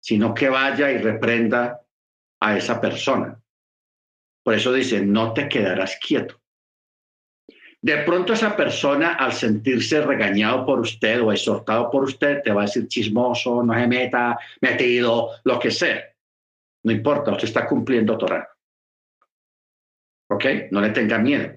[0.00, 1.82] sino que vaya y reprenda
[2.40, 3.40] a esa persona.
[4.42, 6.40] Por eso dice, no te quedarás quieto.
[7.80, 12.62] De pronto esa persona, al sentirse regañado por usted o exhortado por usted, te va
[12.62, 16.02] a decir chismoso, no se meta, metido, lo que sea.
[16.82, 18.48] No importa, usted está cumpliendo Torah.
[20.30, 20.44] ¿Ok?
[20.72, 21.52] No le tenga miedo.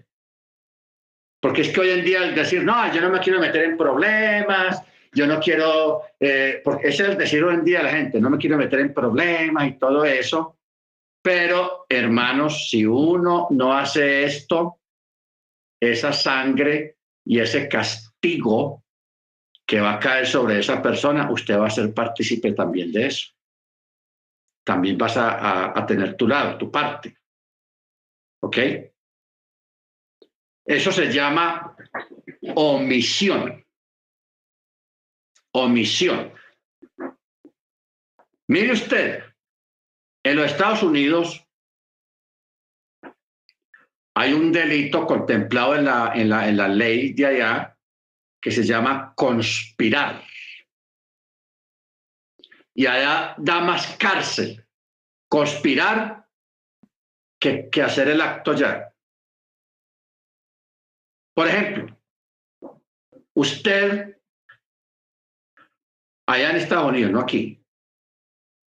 [1.39, 3.77] Porque es que hoy en día el decir, no, yo no me quiero meter en
[3.77, 8.21] problemas, yo no quiero, eh, porque ese es el decir hoy en día la gente,
[8.21, 10.57] no me quiero meter en problemas y todo eso.
[11.21, 14.79] Pero, hermanos, si uno no hace esto,
[15.79, 18.83] esa sangre y ese castigo
[19.65, 23.31] que va a caer sobre esa persona, usted va a ser partícipe también de eso.
[24.63, 27.15] También vas a, a tener tu lado, tu parte.
[28.41, 28.57] ¿Ok?
[30.65, 31.75] Eso se llama
[32.55, 33.65] omisión.
[35.53, 36.33] Omisión.
[38.47, 39.23] Mire usted,
[40.23, 41.45] en los Estados Unidos
[44.15, 47.77] hay un delito contemplado en la, en la, en la ley de allá
[48.41, 50.23] que se llama conspirar.
[52.73, 54.65] Y allá da más cárcel
[55.29, 56.27] conspirar
[57.39, 58.93] que, que hacer el acto ya.
[61.33, 61.97] Por ejemplo,
[63.33, 64.21] usted,
[66.27, 67.63] allá en Estados Unidos, no aquí,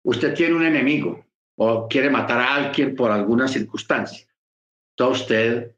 [0.05, 1.26] usted tiene un enemigo
[1.57, 4.27] o quiere matar a alguien por alguna circunstancia.
[4.91, 5.77] Entonces usted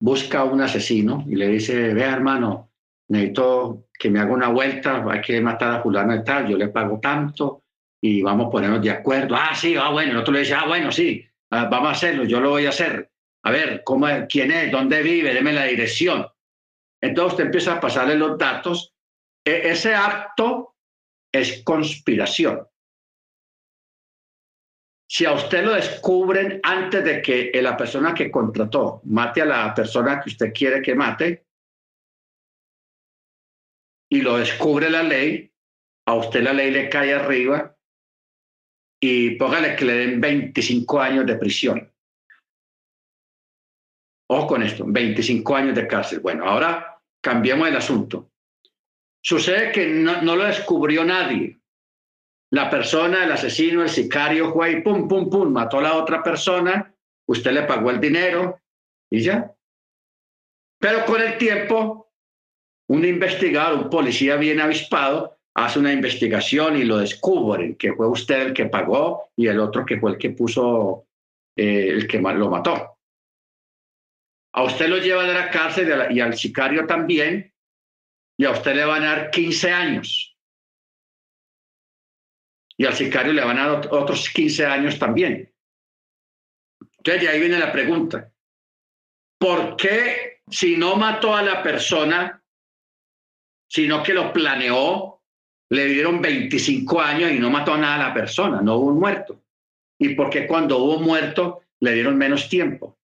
[0.00, 2.70] busca a un asesino y le dice, vea hermano,
[3.08, 6.68] necesito que me haga una vuelta, hay que matar a fulano y tal, yo le
[6.68, 7.64] pago tanto
[8.00, 9.34] y vamos a ponernos de acuerdo.
[9.36, 12.24] Ah, sí, ah, bueno, el otro le dice, ah, bueno, sí, ah, vamos a hacerlo,
[12.24, 13.10] yo lo voy a hacer
[13.42, 14.70] a ver, ¿cómo ¿quién es?
[14.70, 15.32] ¿Dónde vive?
[15.32, 16.26] Deme la dirección.
[17.00, 18.94] Entonces usted empieza a pasarle los datos.
[19.44, 20.76] E, ese acto
[21.32, 22.66] es conspiración.
[25.10, 29.74] Si a usted lo descubren antes de que la persona que contrató mate a la
[29.74, 31.46] persona que usted quiere que mate,
[34.08, 35.52] y lo descubre la ley,
[36.06, 37.76] a usted la ley le cae arriba
[39.00, 41.92] y póngale que le den 25 años de prisión.
[44.28, 46.20] Ojo con esto, 25 años de cárcel.
[46.20, 48.30] Bueno, ahora cambiamos el asunto.
[49.20, 51.59] sucede que no, lo descubrió nadie.
[52.52, 56.22] La persona, el asesino, el sicario fue y pum, pum, pum, mató a la otra
[56.22, 56.92] persona,
[57.26, 58.60] usted le pagó el dinero
[59.08, 59.54] y ya.
[60.80, 62.10] Pero con el tiempo,
[62.88, 68.48] un investigador, un policía bien avispado, hace una investigación y lo descubren, que fue usted
[68.48, 71.06] el que pagó y el otro que fue el que puso,
[71.56, 72.98] eh, el que lo mató.
[74.52, 77.52] A usted lo llevan a la cárcel y al sicario también,
[78.36, 80.29] y a usted le van a dar 15 años.
[82.80, 85.52] Y al sicario le van a dar otros 15 años también.
[86.96, 88.32] Entonces, de ahí viene la pregunta.
[89.38, 92.42] ¿Por qué si no mató a la persona,
[93.68, 95.20] sino que lo planeó,
[95.68, 98.98] le dieron 25 años y no mató a nada a la persona, no hubo un
[98.98, 99.44] muerto?
[99.98, 102.96] ¿Y por qué cuando hubo muerto le dieron menos tiempo?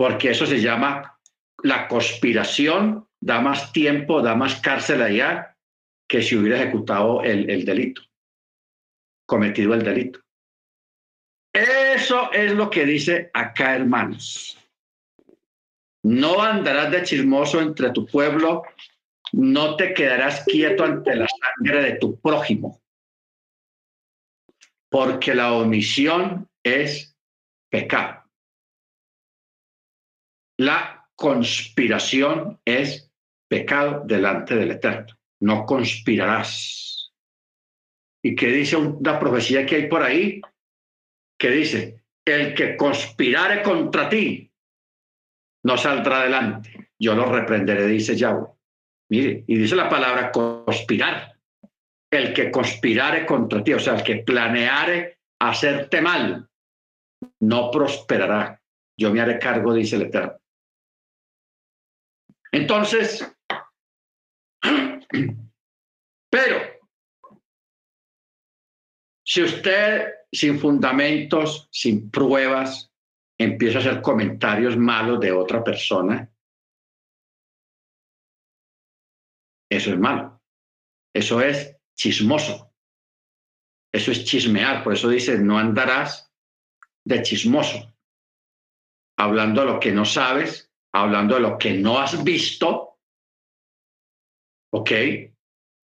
[0.00, 1.18] porque eso se llama
[1.62, 5.49] la conspiración, da más tiempo, da más cárcel allá
[6.10, 8.02] que si hubiera ejecutado el, el delito,
[9.24, 10.18] cometido el delito.
[11.52, 14.58] Eso es lo que dice acá, hermanos.
[16.02, 18.64] No andarás de chismoso entre tu pueblo,
[19.32, 22.82] no te quedarás quieto ante la sangre de tu prójimo,
[24.88, 27.16] porque la omisión es
[27.70, 28.24] pecado.
[30.58, 33.12] La conspiración es
[33.48, 35.19] pecado delante del Eterno.
[35.40, 37.12] No conspirarás.
[38.22, 40.40] ¿Y qué dice una profecía que hay por ahí?
[41.38, 44.50] Que dice, el que conspirare contra ti
[45.64, 46.90] no saldrá adelante.
[46.98, 48.46] Yo lo reprenderé, dice Yahweh.
[49.10, 51.36] Mire, y dice la palabra conspirar.
[52.10, 56.48] El que conspirare contra ti, o sea, el que planeare hacerte mal,
[57.40, 58.60] no prosperará.
[58.98, 60.36] Yo me haré cargo, dice el Eterno.
[62.52, 63.26] Entonces,
[66.30, 66.58] pero
[69.24, 72.92] si usted sin fundamentos, sin pruebas,
[73.38, 76.30] empieza a hacer comentarios malos de otra persona,
[79.68, 80.40] eso es malo.
[81.14, 82.72] Eso es chismoso.
[83.92, 84.84] Eso es chismear.
[84.84, 86.32] Por eso dice, no andarás
[87.04, 87.96] de chismoso,
[89.18, 92.89] hablando de lo que no sabes hablando de lo que no has visto,
[94.72, 94.90] ¿ok?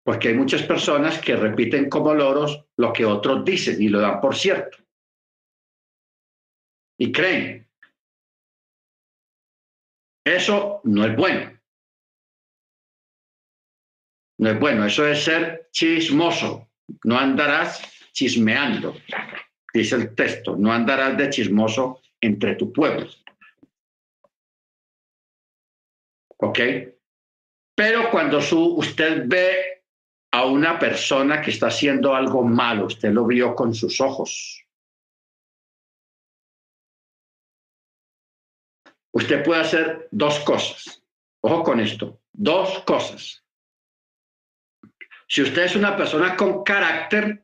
[0.03, 4.19] Porque hay muchas personas que repiten como loros lo que otros dicen y lo dan
[4.19, 4.77] por cierto.
[6.97, 7.67] Y creen.
[10.25, 11.59] Eso no es bueno.
[14.39, 16.69] No es bueno, eso es ser chismoso.
[17.03, 18.95] No andarás chismeando,
[19.73, 23.07] dice el texto, no andarás de chismoso entre tu pueblo.
[26.41, 26.59] ¿ok?
[27.81, 29.81] Pero cuando su, usted ve
[30.31, 34.63] a una persona que está haciendo algo malo, usted lo vio con sus ojos.
[39.11, 41.03] Usted puede hacer dos cosas.
[41.41, 43.43] Ojo con esto, dos cosas.
[45.27, 47.43] Si usted es una persona con carácter,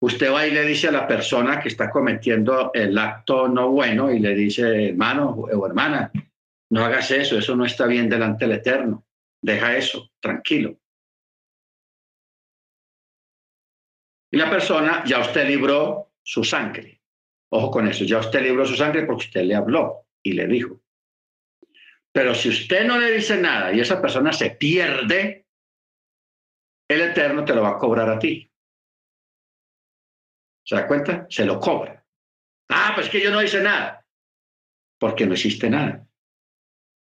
[0.00, 4.12] usted va y le dice a la persona que está cometiendo el acto no bueno
[4.12, 6.12] y le dice, hermano o hermana,
[6.70, 9.04] no hagas eso, eso no está bien delante del Eterno.
[9.42, 10.78] Deja eso, tranquilo.
[14.30, 17.02] Y la persona, ya usted libró su sangre.
[17.50, 20.80] Ojo con eso, ya usted libró su sangre porque usted le habló y le dijo.
[22.12, 25.46] Pero si usted no le dice nada y esa persona se pierde,
[26.88, 28.50] el Eterno te lo va a cobrar a ti.
[30.64, 31.26] ¿Se da cuenta?
[31.28, 32.06] Se lo cobra.
[32.68, 34.06] Ah, pues que yo no hice nada.
[34.98, 36.06] Porque no existe nada.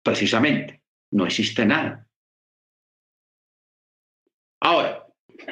[0.03, 2.09] Precisamente, no existe nada.
[4.61, 5.07] Ahora,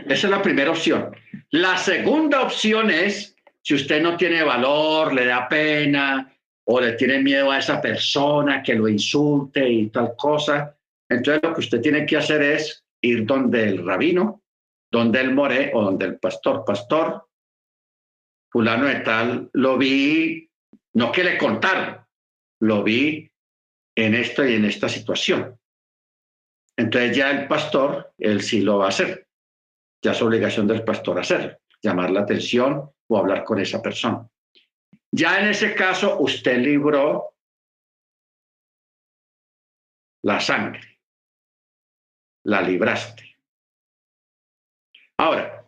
[0.07, 1.15] esa es la primera opción.
[1.51, 6.33] La segunda opción es, si usted no tiene valor, le da pena
[6.65, 10.77] o le tiene miedo a esa persona que lo insulte y tal cosa,
[11.09, 14.43] entonces lo que usted tiene que hacer es ir donde el rabino,
[14.91, 17.27] donde el more o donde el pastor, pastor,
[18.51, 20.51] fulano de tal, lo vi,
[20.95, 21.99] no que le contaron,
[22.61, 23.31] lo vi
[23.95, 25.58] en esto y en esta situación.
[26.79, 29.27] Entonces ya el pastor, él sí lo va a hacer.
[30.01, 34.29] Ya es obligación del pastor hacerlo, llamar la atención o hablar con esa persona.
[35.11, 37.35] Ya en ese caso, usted libró
[40.23, 41.01] la sangre,
[42.45, 43.37] la libraste.
[45.17, 45.67] Ahora,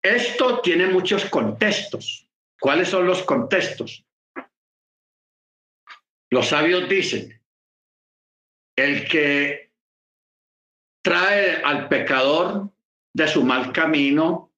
[0.00, 2.28] esto tiene muchos contextos.
[2.60, 4.06] ¿Cuáles son los contextos?
[6.30, 7.42] Los sabios dicen,
[8.76, 9.65] el que
[11.06, 12.68] trae al pecador
[13.14, 14.52] de su mal camino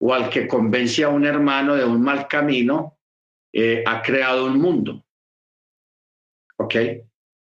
[0.00, 3.00] o al que convence a un hermano de un mal camino,
[3.52, 5.04] eh, ha creado un mundo.
[6.56, 6.76] ¿Ok?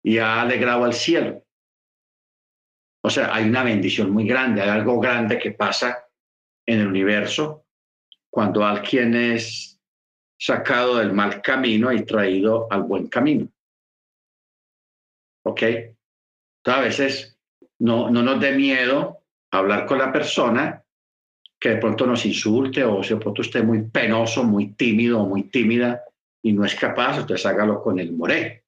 [0.02, 1.44] Y ha alegrado al cielo.
[3.04, 6.08] O sea, hay una bendición muy grande, hay algo grande que pasa
[6.64, 7.66] en el universo
[8.30, 9.78] cuando alguien es
[10.38, 13.52] sacado del mal camino y traído al buen camino.
[15.44, 15.62] ¿Ok?
[15.62, 15.94] Entonces,
[16.64, 17.39] a veces
[17.80, 20.84] no, no nos dé miedo hablar con la persona
[21.58, 25.26] que de pronto nos insulte o si de pronto esté muy penoso, muy tímido o
[25.26, 26.02] muy tímida
[26.42, 28.64] y no es capaz, entonces hágalo con el moré.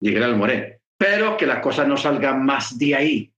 [0.00, 0.82] Dígale al moré.
[0.98, 3.32] Pero que la cosa no salga más de ahí.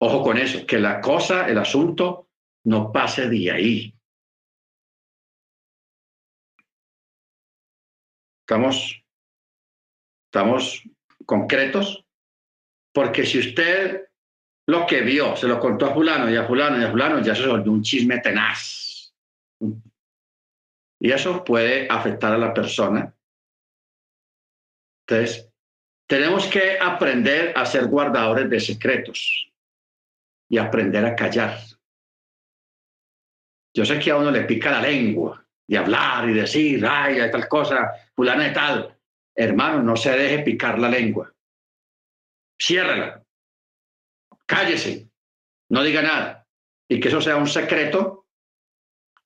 [0.00, 2.28] Ojo con eso, que la cosa, el asunto,
[2.64, 3.94] no pase de ahí.
[8.42, 9.04] Estamos,
[10.26, 10.82] estamos
[11.28, 12.06] concretos,
[12.94, 14.08] porque si usted
[14.66, 17.34] lo que vio se lo contó a fulano y a fulano y a fulano, ya
[17.34, 19.12] se volvió un chisme tenaz.
[21.00, 23.14] Y eso puede afectar a la persona.
[25.06, 25.50] Entonces,
[26.08, 29.52] tenemos que aprender a ser guardadores de secretos
[30.48, 31.58] y aprender a callar.
[33.74, 37.30] Yo sé que a uno le pica la lengua y hablar y decir, ay, hay
[37.30, 38.97] tal cosa, fulana de tal.
[39.40, 41.32] Hermano, no se deje picar la lengua.
[42.60, 43.24] Ciérrala.
[44.46, 45.08] Cállese.
[45.70, 46.48] No diga nada.
[46.90, 48.26] Y que eso sea un secreto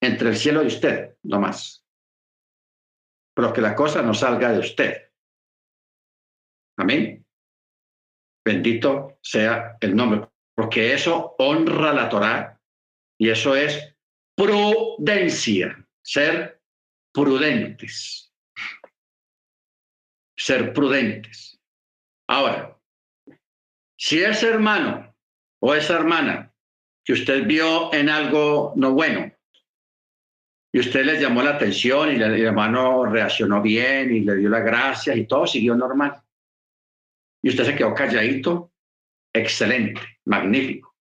[0.03, 1.87] entre el cielo y usted, no más.
[3.35, 5.11] Pero que la cosa no salga de usted.
[6.77, 7.25] Amén.
[8.45, 12.61] Bendito sea el nombre, porque eso honra la Torá
[13.19, 13.97] y eso es
[14.37, 16.61] prudencia ser
[17.15, 18.32] prudentes.
[20.43, 21.61] Ser prudentes.
[22.29, 22.77] Ahora,
[23.97, 25.15] si ese hermano
[25.61, 26.53] o esa hermana
[27.05, 29.33] que usted vio en algo no bueno
[30.73, 34.65] y usted le llamó la atención y el hermano reaccionó bien y le dio las
[34.65, 36.21] gracias y todo siguió normal
[37.41, 38.73] y usted se quedó calladito,
[39.33, 40.97] excelente, magnífico.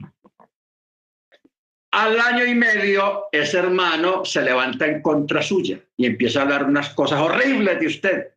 [1.93, 6.65] Al año y medio, ese hermano se levanta en contra suya y empieza a hablar
[6.65, 8.27] unas cosas horribles de usted.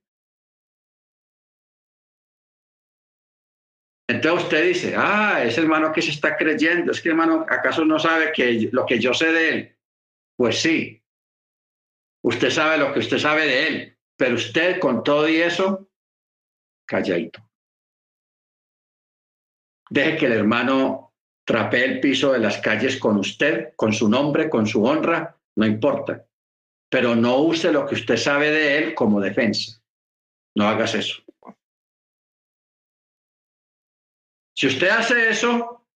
[4.07, 7.99] Entonces usted dice, ah, ese hermano que se está creyendo, es que hermano, ¿acaso no
[7.99, 9.77] sabe que lo que yo sé de él?
[10.37, 11.03] Pues sí,
[12.23, 15.89] usted sabe lo que usted sabe de él, pero usted con todo y eso,
[16.87, 17.41] calladito.
[19.89, 21.15] Deje que el hermano
[21.47, 25.67] trapee el piso de las calles con usted, con su nombre, con su honra, no
[25.67, 26.27] importa.
[26.91, 29.81] Pero no use lo que usted sabe de él como defensa.
[30.57, 31.24] No hagas eso.
[34.55, 35.87] Si usted hace eso,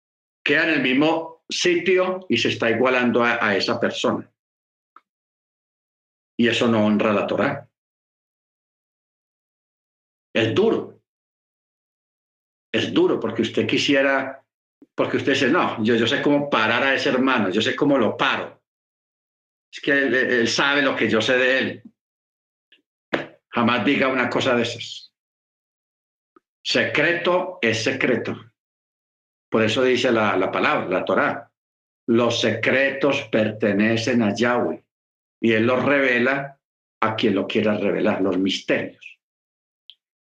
[0.44, 4.30] queda en el mismo sitio y se está igualando a, esa persona.
[6.36, 7.68] Y eso no honra la Torah.
[10.34, 11.00] Es duro.
[12.72, 14.44] Es duro porque usted quisiera
[14.94, 17.96] porque usted dice, no, yo, yo sé cómo parar a ese hermano, yo sé cómo
[17.98, 18.60] lo paro.
[19.72, 21.82] Es que él, sabe lo que yo sé de él.
[23.50, 25.12] Jamás diga una cosa de esas.
[26.62, 28.47] Secreto es secreto.
[29.50, 31.50] Por eso dice la, la palabra, la Torá.
[32.06, 34.82] Los secretos pertenecen a Yahweh
[35.40, 36.58] y Él los revela
[37.00, 39.18] a quien lo quiera revelar, los misterios.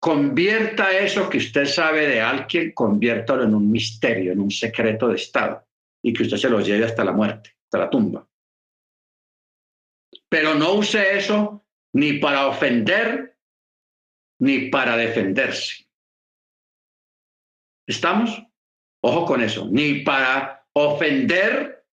[0.01, 5.17] Convierta eso que usted sabe de alguien, conviértalo en un misterio, en un secreto de
[5.17, 5.67] Estado,
[6.03, 8.29] y que usted se lo lleve hasta la muerte, hasta la tumba.
[10.29, 11.65] Pero no use eso
[11.95, 13.37] ni para ofender,
[14.41, 15.89] ni para defenderse.
[17.87, 18.48] ¿Estamos?
[19.01, 21.85] Ojo con eso, ni para ofender,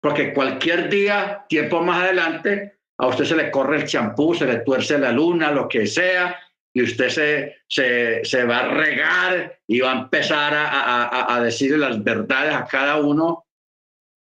[0.00, 4.58] porque cualquier día, tiempo más adelante, a usted se le corre el champú, se le
[4.58, 6.38] tuerce la luna, lo que sea,
[6.74, 11.42] y usted se, se, se, va a regar y va a empezar a, a, a
[11.42, 13.46] decirle las verdades a cada uno,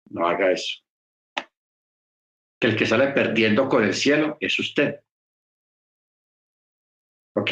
[0.09, 0.79] no haga eso.
[2.59, 5.01] Que el que sale perdiendo con el cielo es usted.
[7.35, 7.51] ¿Ok?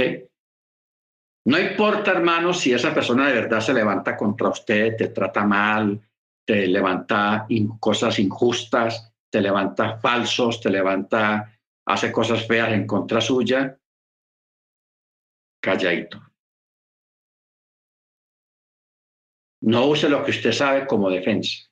[1.50, 6.00] No importa, hermano, si esa persona de verdad se levanta contra usted, te trata mal,
[6.46, 7.48] te levanta
[7.80, 11.52] cosas injustas, te levanta falsos, te levanta,
[11.88, 13.76] hace cosas feas en contra suya
[15.60, 16.22] calladito.
[19.62, 21.68] No use lo que usted sabe como defensa.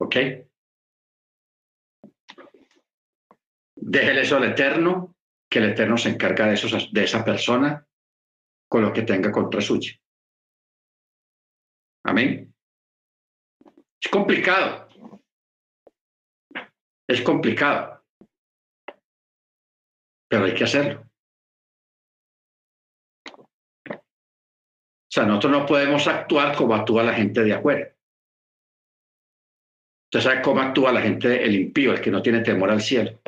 [0.00, 0.16] ¿Ok?
[3.76, 5.14] Déjele eso al Eterno,
[5.50, 7.84] que el Eterno se encarga de, eso, de esa persona
[8.68, 9.92] con lo que tenga contra suya.
[12.04, 12.54] Amén.
[14.00, 14.88] Es complicado.
[17.08, 18.04] Es complicado.
[20.28, 21.10] Pero hay que hacerlo.
[23.90, 27.92] O sea, nosotros no podemos actuar como actúa la gente de afuera.
[30.04, 33.20] Usted sabe cómo actúa la gente, el impío, el que no tiene temor al cielo.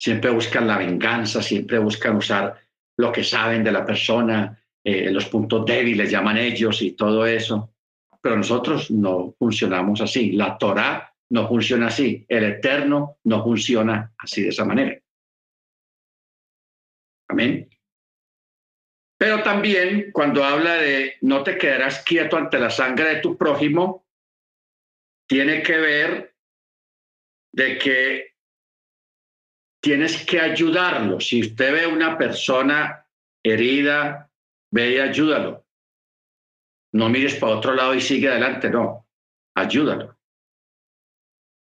[0.00, 2.60] Siempre buscan la venganza, siempre buscan usar
[2.96, 7.74] lo que saben de la persona, eh, los puntos débiles llaman ellos y todo eso.
[8.20, 10.32] Pero nosotros no funcionamos así.
[10.32, 12.24] La Torah no funciona así.
[12.28, 14.98] El Eterno no funciona así de esa manera.
[17.28, 17.68] Amén.
[19.18, 24.06] Pero también cuando habla de no te quedarás quieto ante la sangre de tu prójimo,
[25.28, 26.34] tiene que ver
[27.52, 28.37] de que
[29.80, 31.20] tienes que ayudarlo.
[31.20, 33.06] Si usted ve una persona
[33.42, 34.30] herida,
[34.70, 35.64] ve y ayúdalo.
[36.92, 39.06] No mires para otro lado y sigue adelante, no,
[39.54, 40.16] ayúdalo.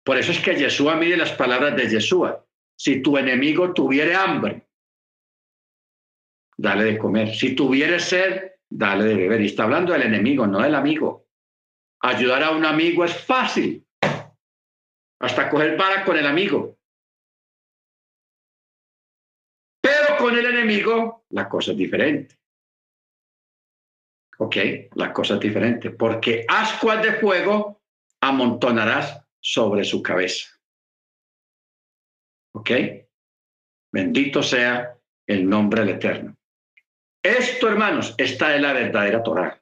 [0.04, 2.44] Por eso es que Yeshua mide las palabras de Yeshua.
[2.76, 4.68] Si tu enemigo tuviere hambre,
[6.56, 7.34] dale de comer.
[7.34, 9.40] Si tuviere sed, dale de beber.
[9.40, 11.26] Y está hablando del enemigo, no del amigo.
[12.00, 13.84] Ayudar a un amigo es fácil.
[15.20, 16.77] Hasta coger vara con el amigo.
[20.18, 22.36] Con el enemigo, la cosa es diferente.
[24.38, 24.56] ¿Ok?
[24.94, 25.90] La cosa es diferente.
[25.90, 27.82] Porque ascuas de fuego
[28.20, 30.48] amontonarás sobre su cabeza.
[32.54, 32.70] ¿Ok?
[33.92, 34.96] Bendito sea
[35.26, 36.36] el nombre del Eterno.
[37.22, 39.60] Esto, hermanos, esta es la verdadera Torah.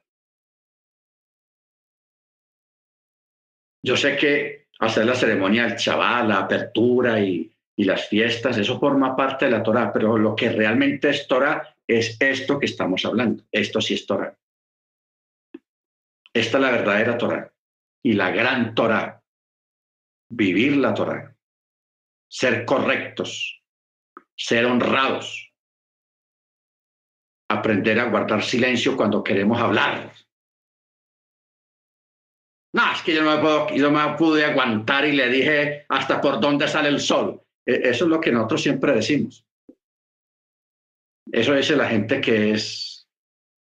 [3.83, 8.79] Yo sé que hacer la ceremonia del chaval, la apertura y, y las fiestas, eso
[8.79, 13.05] forma parte de la Torah, pero lo que realmente es Torah es esto que estamos
[13.05, 13.43] hablando.
[13.51, 14.35] Esto sí es Torah.
[16.33, 17.53] Esta es la verdadera Torah
[18.03, 19.21] y la gran Torah.
[20.29, 21.35] Vivir la Torah.
[22.27, 23.61] Ser correctos.
[24.35, 25.47] Ser honrados
[27.49, 30.11] aprender a guardar silencio cuando queremos hablar.
[32.73, 36.19] No, es que yo no me, puedo, yo me pude aguantar y le dije hasta
[36.21, 37.41] por dónde sale el sol.
[37.67, 39.45] E, eso es lo que nosotros siempre decimos.
[41.31, 43.07] Eso dice la gente que es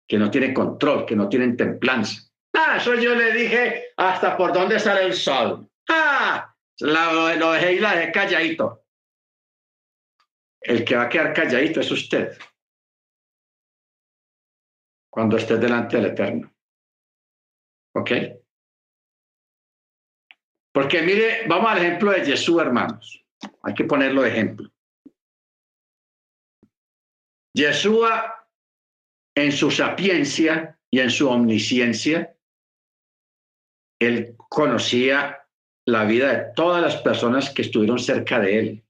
[0.07, 2.21] que no tiene control, que no tienen templanza.
[2.53, 5.67] Ah, eso yo le dije hasta por dónde sale el sol.
[5.89, 8.85] Ah, lo dejé y la dejé calladito.
[10.61, 12.37] El que va a quedar calladito es usted
[15.15, 16.53] cuando estés delante del Eterno.
[17.95, 18.11] ¿Ok?
[20.73, 23.24] Porque mire, vamos al ejemplo de Jesús, hermanos.
[23.63, 24.69] Hay que ponerlo de ejemplo.
[27.55, 28.49] Yeshua,
[29.35, 32.35] en su sapiencia y en su omnisciencia,
[33.99, 35.45] él conocía
[35.85, 38.85] la vida de todas las personas que estuvieron cerca de él.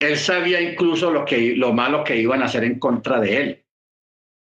[0.00, 3.64] Él sabía incluso lo, que, lo malo que iban a hacer en contra de él.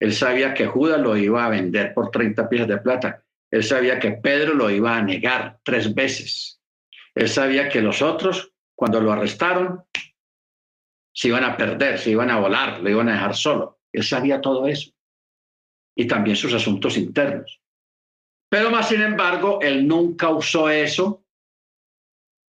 [0.01, 3.23] Él sabía que Judas lo iba a vender por 30 piezas de plata.
[3.51, 6.61] Él sabía que Pedro lo iba a negar tres veces.
[7.15, 9.83] Él sabía que los otros, cuando lo arrestaron,
[11.13, 13.79] se iban a perder, se iban a volar, lo iban a dejar solo.
[13.91, 14.91] Él sabía todo eso.
[15.97, 17.61] Y también sus asuntos internos.
[18.49, 21.25] Pero más sin embargo, él nunca usó eso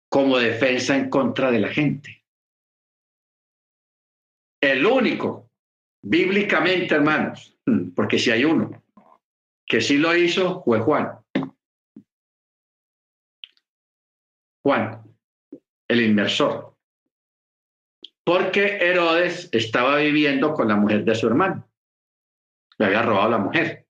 [0.10, 2.26] como defensa en contra de la gente.
[4.60, 5.48] El único
[6.10, 7.58] Bíblicamente, hermanos,
[7.96, 8.84] porque si hay uno
[9.66, 11.20] que sí lo hizo, fue Juan.
[14.68, 15.02] Juan,
[15.88, 16.76] el inversor.
[18.26, 21.72] Porque Herodes estaba viviendo con la mujer de su hermano.
[22.78, 23.88] Le había robado la mujer.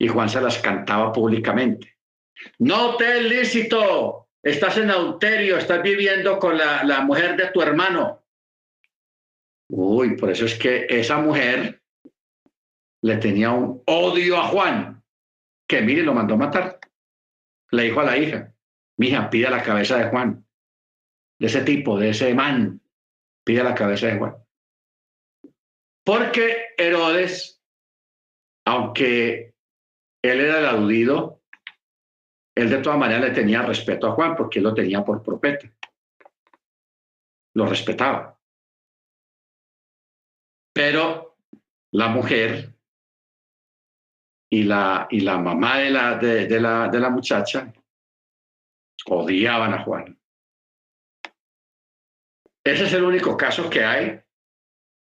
[0.00, 1.98] Y Juan se las cantaba públicamente.
[2.60, 4.30] No te es lícito.
[4.42, 8.24] Estás en adulterio, estás viviendo con la, la mujer de tu hermano.
[9.68, 11.82] Uy, por eso es que esa mujer
[13.02, 15.04] le tenía un odio a Juan,
[15.68, 16.80] que mire, lo mandó a matar.
[17.70, 18.55] Le dijo a la hija,
[18.98, 20.46] mija, pida la cabeza de Juan,
[21.38, 22.80] de ese tipo, de ese man,
[23.44, 24.36] pida la cabeza de Juan.
[26.04, 27.62] Porque Herodes,
[28.64, 29.54] aunque
[30.22, 31.42] él era el aludido,
[32.56, 35.70] él de todas maneras le tenía respeto a Juan porque él lo tenía por profeta.
[37.54, 38.38] Lo respetaba.
[40.72, 41.38] Pero
[41.92, 42.74] la mujer
[44.50, 47.72] y la, y la mamá de la, de, la, de la muchacha
[49.06, 50.18] odiaban a Juan.
[52.64, 54.20] Ese es el único caso que hay.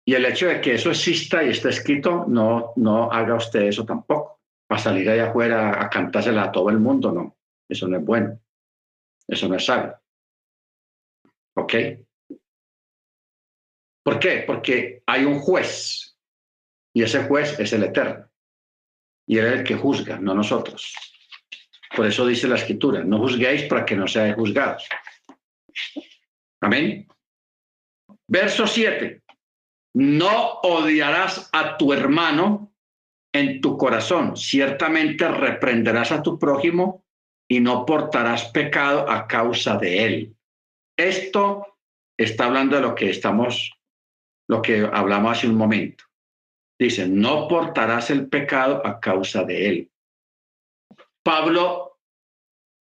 [0.05, 3.85] Y el hecho de que eso exista y esté escrito, no, no haga usted eso
[3.85, 4.39] tampoco.
[4.67, 7.37] Para salir allá afuera a cantársela a todo el mundo, no.
[7.67, 8.39] Eso no es bueno.
[9.27, 9.99] Eso no es sabio.
[11.55, 11.73] ¿Ok?
[14.03, 14.43] ¿Por qué?
[14.47, 16.17] Porque hay un juez
[16.93, 18.27] y ese juez es el eterno.
[19.27, 20.95] Y él es el que juzga, no nosotros.
[21.95, 24.87] Por eso dice la escritura, no juzguéis para que no seáis juzgados.
[26.61, 27.07] Amén.
[28.27, 29.21] Verso 7.
[29.95, 32.71] No odiarás a tu hermano
[33.33, 34.37] en tu corazón.
[34.37, 37.05] Ciertamente reprenderás a tu prójimo
[37.49, 40.35] y no portarás pecado a causa de él.
[40.97, 41.77] Esto
[42.17, 43.73] está hablando de lo que estamos,
[44.47, 46.03] lo que hablamos hace un momento.
[46.79, 49.91] Dice, no portarás el pecado a causa de él.
[51.29, 51.99] Pablo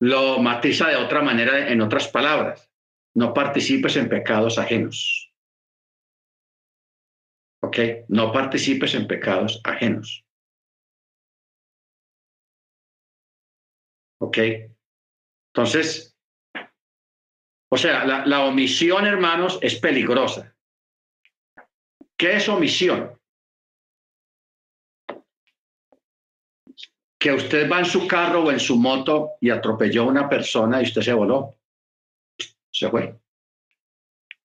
[0.01, 2.71] lo matiza de otra manera en otras palabras.
[3.15, 5.33] No participes en pecados ajenos.
[7.63, 7.77] ¿Ok?
[8.09, 10.23] No participes en pecados ajenos.
[14.21, 14.37] ¿Ok?
[15.51, 16.15] Entonces,
[17.71, 20.55] o sea, la, omisión, hermanos, es peligrosa.
[22.15, 23.19] ¿Qué es omisión?
[27.19, 30.81] Que usted va en su carro o en su moto y atropelló a una persona
[30.81, 31.55] y usted se voló.
[32.71, 33.15] Se fue.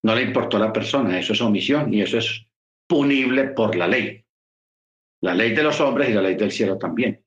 [0.02, 2.46] No le importó a la persona, eso es omisión y eso es
[2.86, 4.24] punible por la ley.
[5.20, 7.22] La ley de los hombres y la ley del cielo también.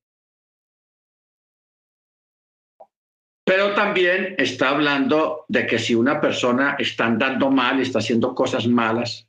[3.46, 8.68] Pero también está hablando de que si una persona está andando mal está haciendo cosas
[8.68, 9.28] malas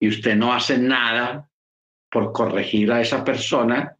[0.00, 1.47] y usted no hace nada
[2.10, 3.96] por corregir a esa persona,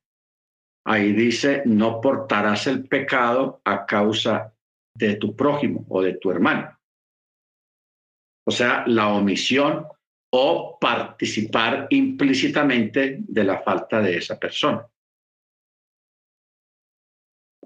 [0.86, 4.54] ahí dice, no portarás el pecado a causa
[4.94, 6.78] de tu prójimo o de tu hermano.
[8.46, 9.86] O sea, la omisión
[10.32, 14.86] o participar implícitamente de la falta de esa persona.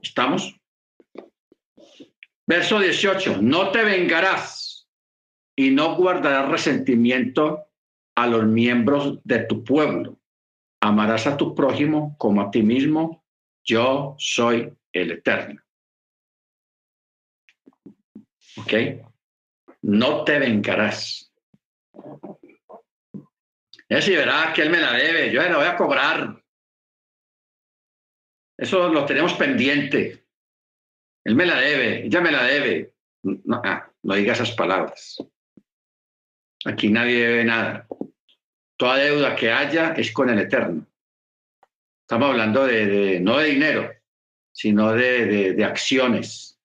[0.01, 0.57] ¿Estamos?
[2.47, 4.89] Verso 18, no te vengarás
[5.57, 7.67] y no guardarás resentimiento
[8.17, 10.19] a los miembros de tu pueblo
[10.83, 13.25] amarás a tu prójimo como a ti mismo,
[13.65, 15.63] yo soy el eterno.
[18.57, 18.73] ¿Ok?
[19.83, 21.33] No te vengarás.
[23.89, 26.43] Es si verá que él me la debe, yo la voy a cobrar.
[28.59, 30.27] Eso lo tenemos pendiente.
[31.25, 32.95] Él me la debe, ella me la debe.
[33.23, 35.19] No, ah, no diga esas palabras.
[36.65, 37.87] Aquí nadie debe nada.
[38.83, 40.85] Toda deuda que haya es con el Eterno.
[42.01, 43.89] Estamos hablando de, no de dinero,
[44.51, 46.61] sino de, de, acciones,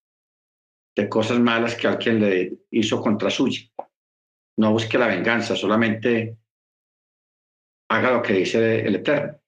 [0.95, 3.61] de cosas malas que alguien le hizo contra suya.
[4.57, 6.39] No busque la venganza, solamente
[7.87, 9.39] haga lo que dice el Eterno.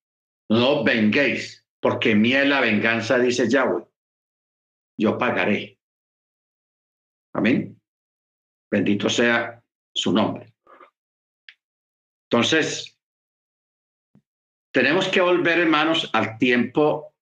[0.49, 3.83] No venguéis, porque mía es la venganza, dice Yahweh.
[4.95, 5.79] Yo pagaré.
[7.33, 7.81] Amén.
[8.69, 9.59] Bendito sea
[9.91, 10.48] su nombre.
[12.31, 12.95] Entonces,
[14.71, 17.15] tenemos que volver, hermanos, al tiempo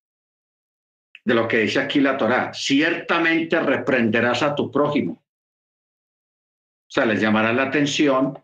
[1.24, 2.54] de lo que dice aquí la Torá.
[2.54, 5.14] Ciertamente reprenderás a tu prójimo.
[5.14, 8.38] O sea, les llamará la atención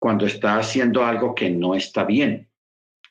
[0.00, 2.48] cuando está haciendo algo que no está bien,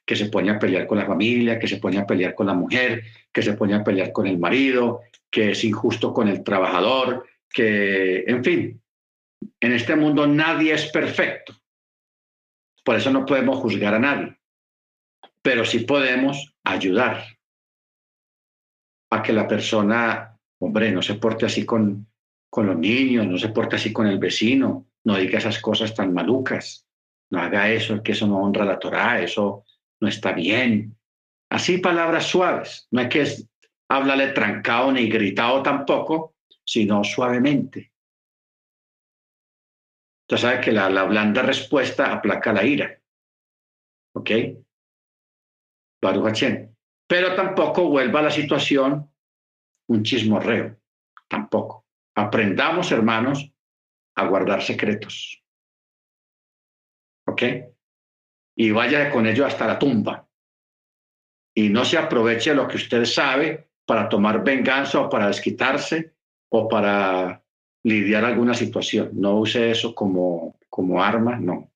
[0.06, 2.54] que se pone a pelear con la familia, que se pone a pelear con la
[2.54, 7.28] mujer, que se pone a pelear con el marido, que es injusto con el trabajador,
[7.50, 8.82] que, en fin,
[9.60, 11.54] en este mundo nadie es perfecto.
[12.88, 14.38] Por eso no podemos juzgar a nadie,
[15.42, 17.22] pero sí podemos ayudar
[19.10, 22.08] a que la persona, hombre, no se porte así con,
[22.50, 26.14] con los niños, no se porte así con el vecino, no diga esas cosas tan
[26.14, 26.88] malucas,
[27.30, 29.66] no haga eso, que eso no honra la Torá, eso
[30.00, 30.96] no está bien.
[31.50, 33.28] Así palabras suaves, no hay que
[33.90, 37.92] hablarle trancado ni gritado tampoco, sino suavemente.
[40.30, 43.02] Usted sabe que la, blanda respuesta aplaca la ira.
[44.14, 44.30] ¿Ok?
[47.08, 49.10] Pero tampoco vuelva a la situación
[49.88, 50.82] un chismorreo.
[51.30, 51.88] Tampoco.
[52.14, 53.50] Aprendamos, hermanos,
[54.18, 55.42] a guardar secretos.
[57.26, 57.44] ¿Ok?
[58.58, 60.28] Y vaya con ello hasta la tumba.
[61.56, 66.18] Y no se aproveche lo que usted sabe para tomar venganza o para desquitarse
[66.50, 67.47] o para
[67.88, 69.12] lidiar alguna situación.
[69.14, 71.72] No use eso como, como arma, no.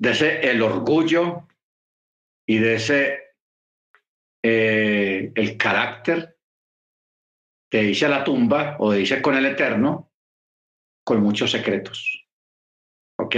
[0.00, 1.46] De ese el orgullo
[2.44, 3.36] y de ese
[4.42, 6.36] eh, el carácter
[7.70, 10.10] te dice a la tumba o dice con el Eterno,
[11.04, 12.26] con muchos secretos.
[13.20, 13.36] ¿Ok?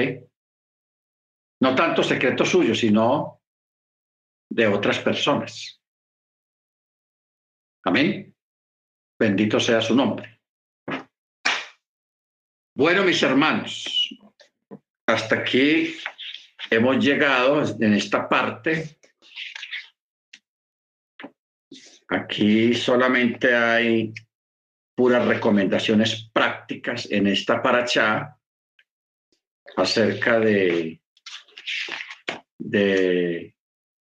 [1.60, 3.42] No tanto secretos suyos, sino
[4.50, 5.83] de otras personas.
[7.84, 8.34] Amén.
[9.18, 10.40] Bendito sea su nombre.
[12.76, 14.08] Bueno, mis hermanos,
[15.06, 15.94] hasta aquí
[16.70, 18.98] hemos llegado en esta parte.
[22.08, 24.12] Aquí solamente hay
[24.96, 28.36] puras recomendaciones prácticas en esta paracha
[29.76, 31.00] acerca de,
[32.58, 33.54] de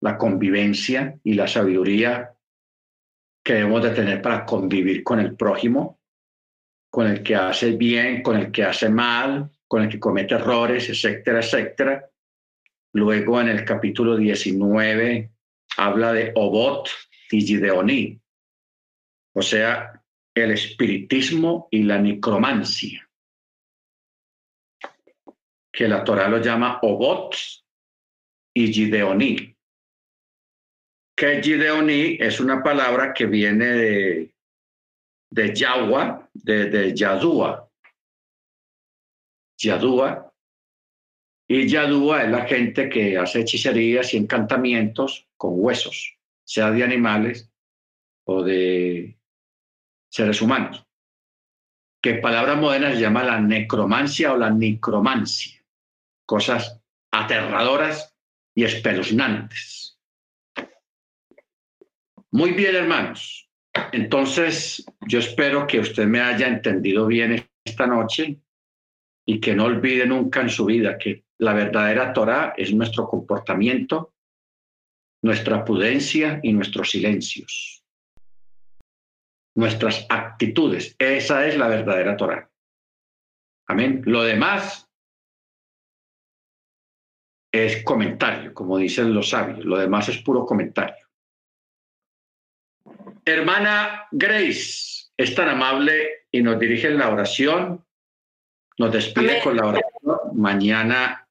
[0.01, 2.34] la convivencia y la sabiduría
[3.45, 5.99] que debemos de tener para convivir con el prójimo,
[6.89, 10.89] con el que hace bien, con el que hace mal, con el que comete errores,
[10.89, 12.09] etcétera, etcétera.
[12.93, 15.29] Luego en el capítulo 19
[15.77, 16.89] habla de Obot
[17.29, 18.19] y Gideoní,
[19.33, 20.01] o sea,
[20.33, 23.07] el espiritismo y la necromancia,
[25.71, 27.35] que la Torah lo llama Obot
[28.55, 29.54] y Gideoní.
[31.15, 31.39] Que
[32.19, 34.35] es una palabra que viene de,
[35.29, 37.69] de Yahua, de, de Yadúa.
[39.57, 40.33] Yadúa.
[41.47, 47.49] Y Yadúa es la gente que hace hechicerías y encantamientos con huesos, sea de animales
[48.25, 49.17] o de
[50.09, 50.85] seres humanos,
[52.01, 55.63] que en palabras modernas se llama la necromancia o la necromancia,
[56.25, 56.81] cosas
[57.11, 58.15] aterradoras
[58.55, 59.94] y espeluznantes.
[62.35, 63.49] Muy bien, hermanos.
[63.93, 68.41] Entonces, yo espero que usted me haya entendido bien esta noche
[69.25, 74.13] y que no olvide nunca en su vida que la verdadera Torah es nuestro comportamiento,
[75.23, 77.85] nuestra prudencia y nuestros silencios
[79.55, 80.95] nuestras actitudes.
[80.99, 82.51] Esa es la verdadera Torah.
[83.67, 84.01] Amén.
[84.05, 84.91] Lo demás
[87.53, 89.63] es comentario, como dicen los sabios.
[89.63, 91.04] Lo demás es puro comentario.
[93.25, 97.83] Hermana Grace, es tan amable y nos dirige en la oración.
[98.77, 100.17] Nos despide con la oración.
[100.33, 101.27] Mañana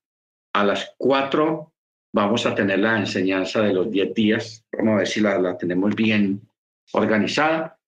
[0.53, 1.73] a las cuatro
[2.13, 4.65] vamos a tener la enseñanza de los diez días.
[4.73, 6.41] Vamos a ver si la, la tenemos bien
[6.93, 7.79] organizada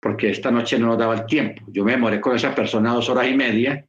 [0.00, 1.64] porque esta noche no nos daba el tiempo.
[1.68, 3.84] Yo me demoré con esa persona dos horas y media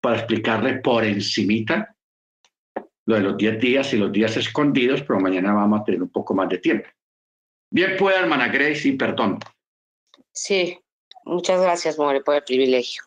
[0.00, 1.94] para explicarle por encimita
[3.06, 6.08] lo de los 10 días y los días escondidos, pero mañana vamos a tener un
[6.08, 6.88] poco más de tiempo.
[7.72, 9.38] Bien pueda, hermana Grace, y perdón.
[10.30, 10.78] Sí,
[11.24, 13.02] muchas gracias, More, por el privilegio.